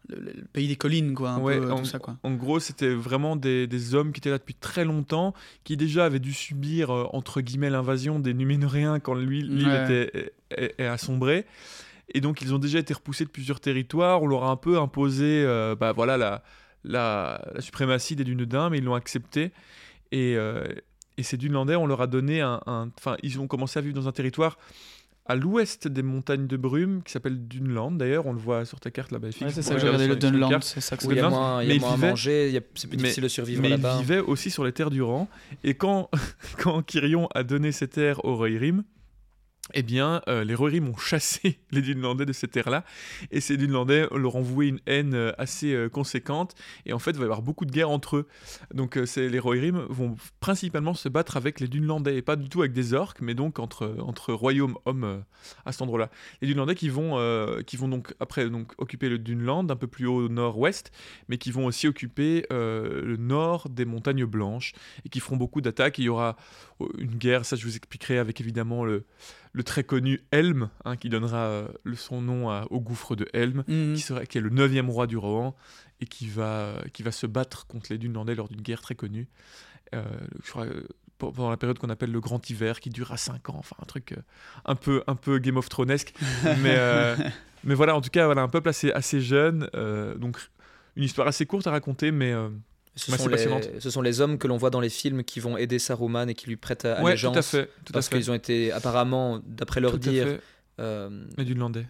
[0.10, 2.18] le, le- le pays des collines, quoi, un Ouais, peu, en- tout ça, quoi.
[2.24, 5.34] En gros, c'était vraiment des, des hommes qui étaient là depuis très longtemps,
[5.64, 9.84] qui déjà avaient dû subir, euh, entre guillemets, l'invasion des Numénoréens quand l'île Ouais.
[10.58, 11.46] était assombrée.
[12.14, 14.22] Et donc, ils ont déjà été repoussés de plusieurs territoires.
[14.22, 16.44] On leur a un peu imposé euh, bah, voilà, la,
[16.84, 19.52] la, la suprématie des Dunedains, mais ils l'ont accepté.
[20.12, 20.64] Et, euh,
[21.18, 22.60] et ces Dunelandais, on leur a donné un...
[22.98, 24.58] Enfin, ils ont commencé à vivre dans un territoire
[25.28, 28.26] à l'ouest des montagnes de brume, qui s'appelle Duneland, d'ailleurs.
[28.26, 29.28] On le voit sur ta carte là-bas.
[29.28, 31.30] Ouais, c'est ça que j'ai regardé, le Dunland, c'est ça que il y a Dunland,
[31.30, 33.70] moins, il y mais a moins à manger, c'est plus mais- difficile de survivre Mais
[33.70, 33.98] là-bas.
[33.98, 35.30] il vivait aussi sur les terres du Rang.
[35.64, 36.10] Et quand,
[36.58, 38.84] quand Kirion a donné ces terres aux Rohirrim,
[39.74, 42.84] eh bien, euh, les Rohirrim ont chassé les Dunlandais de ces terres-là.
[43.32, 46.56] Et ces Dunlandais leur ont voué une haine euh, assez euh, conséquente.
[46.86, 48.28] Et en fait, il va y avoir beaucoup de guerres entre eux.
[48.74, 52.18] Donc, les Rohirrim vont principalement se battre avec les Dunlandais.
[52.18, 55.24] Et pas du tout avec des orques, mais donc entre, entre royaumes hommes
[55.66, 56.10] à cet endroit-là.
[56.42, 57.18] Les Dunlandais qui vont,
[57.66, 60.92] qui vont donc, après, donc, occuper le Dunland, un peu plus haut au nord-ouest,
[61.30, 64.74] mais qui vont aussi occuper le nord des montagnes blanches
[65.06, 65.98] et qui feront beaucoup d'attaques.
[65.98, 66.36] Il y aura
[66.82, 69.06] euh, une guerre, ça je vous expliquerai avec évidemment le,
[69.54, 73.28] le très connu Helm, hein, qui donnera euh, le, son nom à- au gouffre de
[73.34, 73.94] Helm, Mhm.
[73.96, 75.56] qui, sera, qui est le neuvième roi du Rohan
[76.00, 78.96] et qui va, euh, qui va se battre contre les Dunlandais lors d'une guerre très
[78.96, 79.28] connue.
[79.94, 80.04] Euh,
[80.44, 83.58] je crois, pe- pendant la période qu'on appelle le Grand Hiver, qui durera 5 ans,
[83.58, 84.16] enfin un truc
[84.66, 86.14] un, peu, un peu Game of Thronesque.
[86.64, 87.16] mais, euh,
[87.66, 90.38] mais voilà, en tout cas, voilà, un peuple assez, assez jeune, euh, donc
[90.96, 92.32] une histoire assez courte à raconter, mais
[92.96, 93.70] Ce, Ouais, sont les, passionnante.
[93.80, 96.34] ce sont les hommes que l'on voit dans les films qui vont aider Saruman et
[96.34, 97.38] qui lui prêtent ouais, tout allégeance.
[97.38, 97.70] à fait.
[97.86, 100.40] Tout parce qu'ils ont été apparemment, d'après leur Tout dire,
[100.80, 101.10] euh,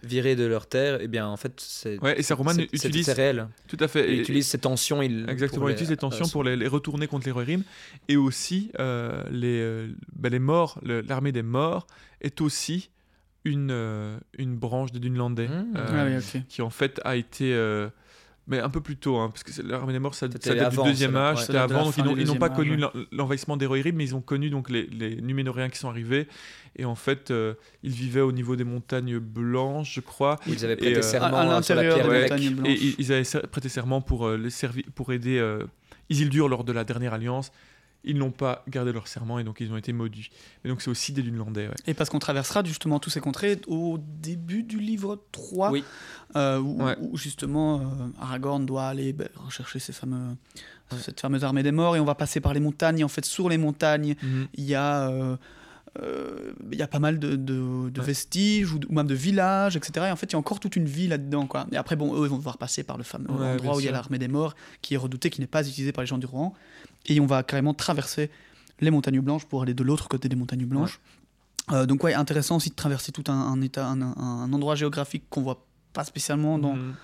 [0.04, 1.00] virés de leur terre.
[1.00, 3.48] Et bien, en fait, c'est Ouais, et Saruman utilise- c'est réel.
[3.66, 4.12] Tout à fait.
[4.12, 5.02] Il Et- utilise ces tensions.
[5.02, 7.64] Il, Exactement, pour il utilise les tensions euh, pour les, les retourner contre les Rohirrim.
[8.08, 11.86] Et aussi, euh, les, ben, les morts, l'armée des morts
[12.20, 12.90] est aussi
[13.44, 15.48] une, euh, une branche des Dunlandais.
[15.48, 15.72] Mmh.
[15.76, 16.04] euh, Ah
[16.36, 17.88] oui, qui en fait a été euh,
[18.48, 20.90] mais un peu plus tôt hein, parce que l'armée des morts ça, date avant, du
[20.90, 21.44] deuxième âge ouais.
[21.44, 22.76] c'était avant donc ils n'ont pas connu
[23.12, 26.26] l'envahissement des Rohirrim mais ils ont connu donc les, les Numénoréens qui sont arrivés
[26.76, 30.72] et en fait euh, ils vivaient au niveau des montagnes blanches je crois Ils avaient
[30.74, 32.30] Et, prêté euh, serment à- à sur la l'intérieur pierre des grecque.
[32.32, 32.68] montagnes blanches.
[32.82, 34.50] et ils, avaient prêté serment pour euh, les
[34.94, 35.64] pour aider euh,
[36.10, 37.52] Isildur lors de la dernière alliance
[38.04, 40.30] ils n'ont pas gardé leur serment et donc ils ont été maudits.
[40.64, 41.68] Et donc c'est aussi des Dunlandais.
[41.68, 41.74] Ouais.
[41.86, 45.84] Et parce qu'on traversera justement tous ces contrées au début du livre 3, Oui.
[46.36, 46.96] euh, où, Ouais.
[47.00, 47.84] où justement euh,
[48.20, 50.36] Aragorn doit aller ben, rechercher ces fameux,
[50.98, 53.24] cette fameuse armée des morts, et on va passer par les montagnes, et en fait
[53.24, 54.48] sur les montagnes, Mhm.
[54.54, 55.08] il y a...
[55.08, 55.36] euh,
[56.00, 58.06] euh, il y a pas mal de, de- de Ouais.
[58.06, 60.06] vestiges ou, de- ou même de villages, etc.
[60.08, 61.46] Et en fait, il y a encore toute une vie là-dedans.
[61.46, 61.66] Quoi.
[61.70, 63.84] Et après, bon, eux, ils vont devoir passer par le fameux Ouais, endroit où il
[63.84, 66.16] y a l'armée des morts, qui est redouté, qui n'est pas utilisé par les gens
[66.16, 66.54] du Rohan.
[67.06, 68.30] Et on va carrément traverser
[68.80, 71.00] les montagnes blanches pour aller de l'autre côté des montagnes blanches.
[71.70, 75.42] Euh, donc ouais, intéressant aussi de traverser tout un, un état, un, endroit géographique qu'on
[75.42, 76.94] voit pas spécialement dans, Mhm.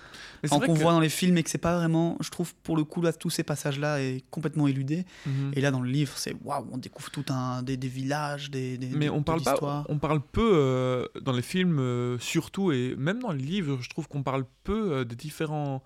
[0.49, 2.85] Qu'on que- voit dans les films et que c'est pas vraiment, je trouve pour le
[2.85, 5.05] coup là tous ces passages là est complètement éludé.
[5.25, 5.51] Mhm.
[5.53, 8.77] Et là dans le livre c'est waouh, on découvre tout un des, des villages, des,
[8.77, 12.95] des Mais on parle pas, on parle peu euh, dans les films, euh, surtout et
[12.97, 15.83] même dans les livres, je trouve qu'on parle peu des différents,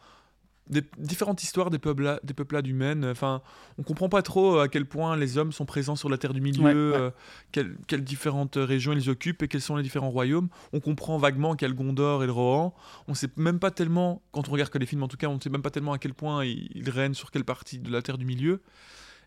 [0.70, 3.03] des différentes histoires des peuples, des peuplades humaines.
[3.05, 3.41] Enfin,
[3.78, 6.39] on comprend pas trop à quel point les hommes sont présents sur la terre du
[6.41, 7.01] milieu, Ouais, ouais.
[7.03, 7.11] euh,
[7.51, 10.47] quelles, quelles différentes régions ils occupent et quels sont les différents royaumes.
[10.72, 12.74] On comprend vaguement qu'il y a le Gondor et le Rohan.
[13.07, 15.39] On sait même pas tellement, quand on regarde que les films en tout cas, on
[15.39, 18.01] sait même pas tellement à quel point ils, ils règnent sur quelle partie de la
[18.01, 18.61] terre du milieu.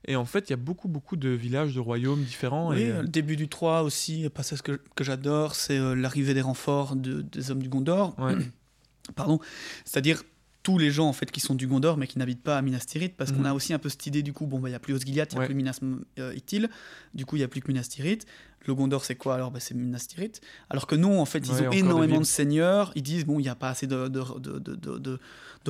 [0.09, 2.71] Et en fait, il y a beaucoup, beaucoup de villages, de royaumes différents.
[2.71, 6.33] Oui, et, euh, le début du 3 aussi, passage que, que j'adore, c'est euh, l'arrivée
[6.33, 8.15] des renforts de- des hommes du Gondor.
[8.21, 8.35] ouais.
[9.17, 9.39] Pardon.
[9.85, 10.23] C'est-à-dire
[10.67, 12.81] tous les gens en fait qui sont du Gondor mais qui n'habitent pas à Minas
[12.89, 13.47] Tirith parce qu'on Mhm.
[13.47, 15.31] a aussi un peu cette idée du coup bon bah il y a plus Osgiliath,
[15.31, 15.47] il y a Ouais.
[15.47, 15.79] plus Minas
[16.19, 16.69] euh, Ithil,
[17.15, 18.27] du coup il y a plus que Minas Tirith.
[18.67, 19.37] Le Gondor c'est quoi?
[19.37, 20.41] Alors bah, c'est Minas Tirith.
[20.69, 23.43] Alors que non en fait ils Ouais, ont énormément de seigneurs, ils disent bon il
[23.45, 25.21] n'y a pas assez de, de, de, de, de-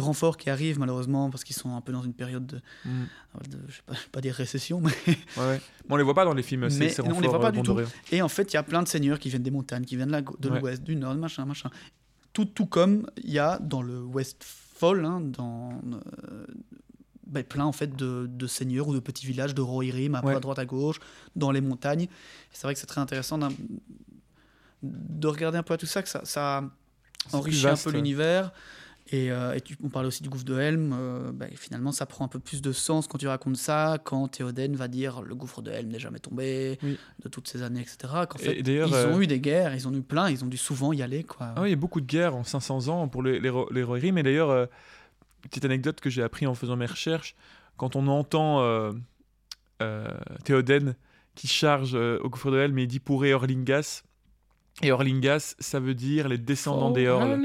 [0.01, 3.75] renforts qui arrivent malheureusement parce qu'ils sont un peu dans une période de, de- je
[3.77, 4.93] sais pas, je vais pas dire récession mais
[5.37, 5.61] Ouais.
[5.89, 7.49] Mais on les voit pas dans les films, Mais ces on les renforts, voit pas
[7.49, 7.79] euh, du tout.
[8.13, 10.23] Et en fait, il y a plein de seigneurs qui viennent des montagnes, qui viennent
[10.41, 11.69] de l'ouest, du nord, machin, machin.
[12.33, 13.99] Tout, tout comme il y a dans le
[14.77, 16.47] Westfall, hein, dans, euh,
[17.27, 20.29] ben, plein en fait de, de seigneurs ou de petits villages de Rohirrim, un peu
[20.29, 20.37] Ouais.
[20.37, 21.01] à droite à gauche,
[21.35, 22.09] dans les montagnes.
[22.53, 23.39] C'est vrai que c'est très intéressant
[24.83, 26.63] de regarder un peu à tout ça, que ça, ça
[27.33, 28.53] enrichit un peu l'univers.
[29.13, 30.93] Et, euh, et tu, on parlait aussi du gouffre de Helm.
[30.93, 34.27] euh, ben, finalement, ça prend un peu plus de sens quand tu racontes ça, quand
[34.29, 36.99] Théoden va dire le gouffre de Helm n'est jamais tombé, Oui.
[37.23, 37.99] de toutes ces années, etc.
[38.29, 40.29] Qu'en Et- fait, et d'ailleurs, ils euh, ont eu des guerres, ils ont eu plein,
[40.29, 41.23] ils ont dû souvent y aller.
[41.23, 41.53] Quoi.
[41.55, 43.69] Ah oui, il y a beaucoup de guerres en 500 ans pour les, les, Ro-
[43.73, 44.19] les Rohirrim.
[44.19, 44.67] Et d'ailleurs, euh,
[45.43, 47.37] petite anecdote que j'ai appris en faisant mes recherches,
[47.77, 48.93] quand on entend euh,
[49.83, 50.09] euh,
[50.45, 50.97] Théoden
[51.37, 54.03] qui charge euh, au gouffre de Helm et il dit pour Eorlingas.
[54.83, 57.41] Et Orlingas, ça veut dire les descendants des Eorls.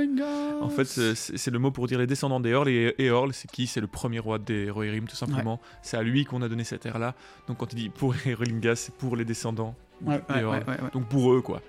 [0.62, 2.68] En fait, c'est le mot pour dire les descendants des Eorls.
[2.70, 3.68] Et Eorl, c'est qui?
[3.68, 5.60] C'est le premier roi des Rohirrim, tout simplement.
[5.82, 7.16] C'est à lui qu'on a donné cette terre-là.
[7.48, 10.58] Donc quand il dit pour Eorlingas, c'est pour les descendants Ouais, des ouais, Eorls.
[10.58, 10.90] ouais, ouais, ouais.
[10.94, 11.62] Donc pour eux, quoi.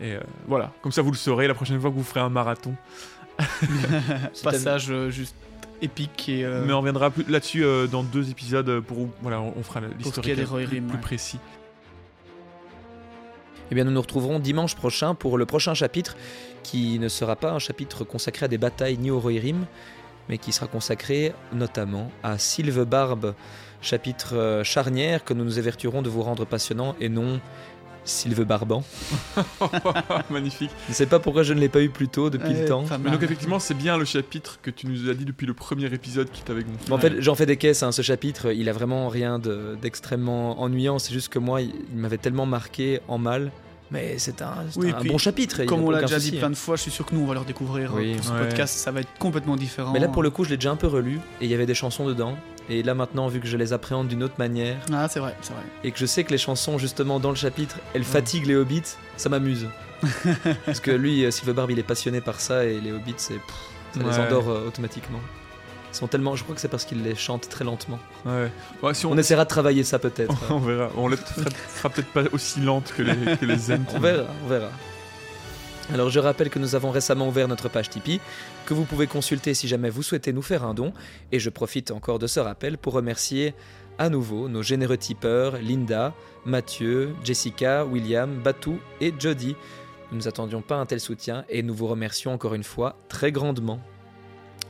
[0.00, 2.28] Et euh, voilà, comme ça vous le saurez la prochaine fois que vous ferez un
[2.28, 2.74] marathon.
[4.42, 5.34] Passage euh, juste
[5.80, 9.62] épique et euh, Mais on reviendra plus là-dessus euh, dans deux épisodes pour voilà, on
[9.62, 10.86] fera pour ce qui est l'historique des plus, Rohirrim.
[10.86, 11.00] plus ouais.
[11.02, 11.38] précis.
[13.72, 16.14] Eh bien, nous nous retrouverons dimanche prochain pour le prochain chapitre,
[16.62, 19.64] qui ne sera pas un chapitre consacré à des batailles ni au Rohirrim,
[20.28, 23.32] mais qui sera consacré notamment à Sylve Barbe,
[23.80, 27.40] chapitre euh, charnière que nous nous avertirons de vous rendre passionnant et non
[28.04, 28.82] Sylve Barban.
[30.30, 30.70] Magnifique.
[30.86, 32.68] Je ne sais pas pourquoi je ne l'ai pas eu plus tôt depuis Ouais, le
[32.68, 32.84] temps.
[33.02, 35.86] Mais donc effectivement, c'est bien le chapitre que tu nous as dit depuis le premier
[35.86, 36.92] épisode qui t'avait gonflé.
[36.92, 40.60] En fait, j'en fais des caisses, hein, ce chapitre, il a vraiment rien de- d'extrêmement
[40.60, 43.50] ennuyant, c'est juste que moi, il, il m'avait tellement marqué en mal,
[43.90, 45.64] mais c'est un, c'est Oui, un puis, bon chapitre.
[45.64, 46.40] Comme on l'a déjà souci, dit hein.
[46.40, 48.14] plein de fois, je suis sûr que nous on va le redécouvrir euh, Oui.
[48.16, 48.38] pour ce Ouais.
[48.40, 48.76] podcast.
[48.78, 49.92] Ça va être complètement différent.
[49.92, 51.66] Mais là, pour le coup, je l'ai déjà un peu relu, et il y avait
[51.66, 52.36] des chansons dedans,
[52.68, 55.52] et là maintenant, vu que je les appréhende d'une autre manière, Ah, c'est vrai, c'est
[55.52, 55.62] vrai.
[55.84, 58.82] et que je sais que les chansons, justement, dans le chapitre, elles fatiguent les hobbits,
[59.16, 59.66] ça m'amuse.
[60.66, 63.34] Parce que lui, euh, Sylve Barbe, il est passionné par ça, et les hobbits, c'est,
[63.34, 63.54] pff,
[63.94, 65.20] ça les endort euh, automatiquement.
[65.92, 67.98] Ils sont tellement, je crois que c'est parce qu'il les chante très lentement.
[68.24, 68.50] Ouais.
[68.82, 70.34] Ouais, si on, On essaiera de travailler ça peut-être.
[70.50, 70.88] on verra.
[70.96, 73.84] On fera, fera peut-être pas aussi lente que les, que les zen.
[73.94, 74.70] On verra, on verra.
[75.92, 78.18] Alors je rappelle que nous avons récemment ouvert notre page Tipeee,
[78.64, 80.94] que vous pouvez consulter si jamais vous souhaitez nous faire un don,
[81.32, 83.52] et je profite encore de ce rappel pour remercier
[83.98, 86.14] à nouveau nos généreux tipeurs Linda,
[86.46, 89.54] Mathieu, Jessica, William, Batou et Jody.
[90.12, 93.30] Nous ne attendions pas un tel soutien et nous vous remercions encore une fois très
[93.30, 93.78] grandement.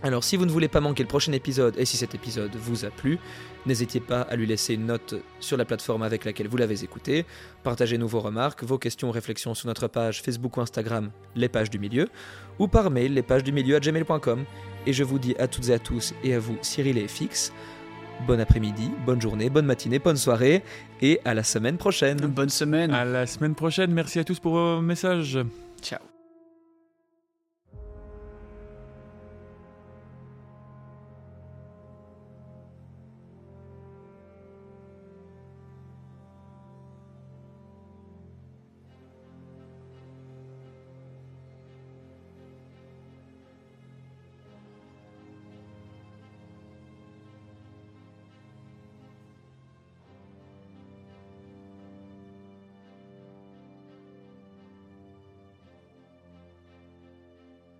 [0.02, 2.84] Alors si vous ne voulez pas manquer le prochain épisode et si cet épisode vous
[2.84, 3.20] a plu,
[3.66, 7.24] n'hésitez pas à lui laisser une note sur la plateforme avec laquelle vous l'avez écouté,
[7.62, 11.70] Partagez-nous vos remarques, vos questions ou réflexions sur notre page Facebook ou Instagram, les pages
[11.70, 12.08] du milieu,
[12.58, 14.44] ou par mail, les pages du milieu à gmail.com.
[14.86, 17.52] Et je vous dis à toutes et à tous, et à vous, Cyril et Fix,
[18.26, 20.62] bon après-midi, bonne journée, bonne matinée, bonne soirée,
[21.00, 22.18] et à la semaine prochaine.
[22.18, 22.92] Bonne semaine.
[22.92, 23.92] À la semaine prochaine.
[23.92, 25.38] Merci à tous pour vos messages.
[25.80, 26.11] Ciao.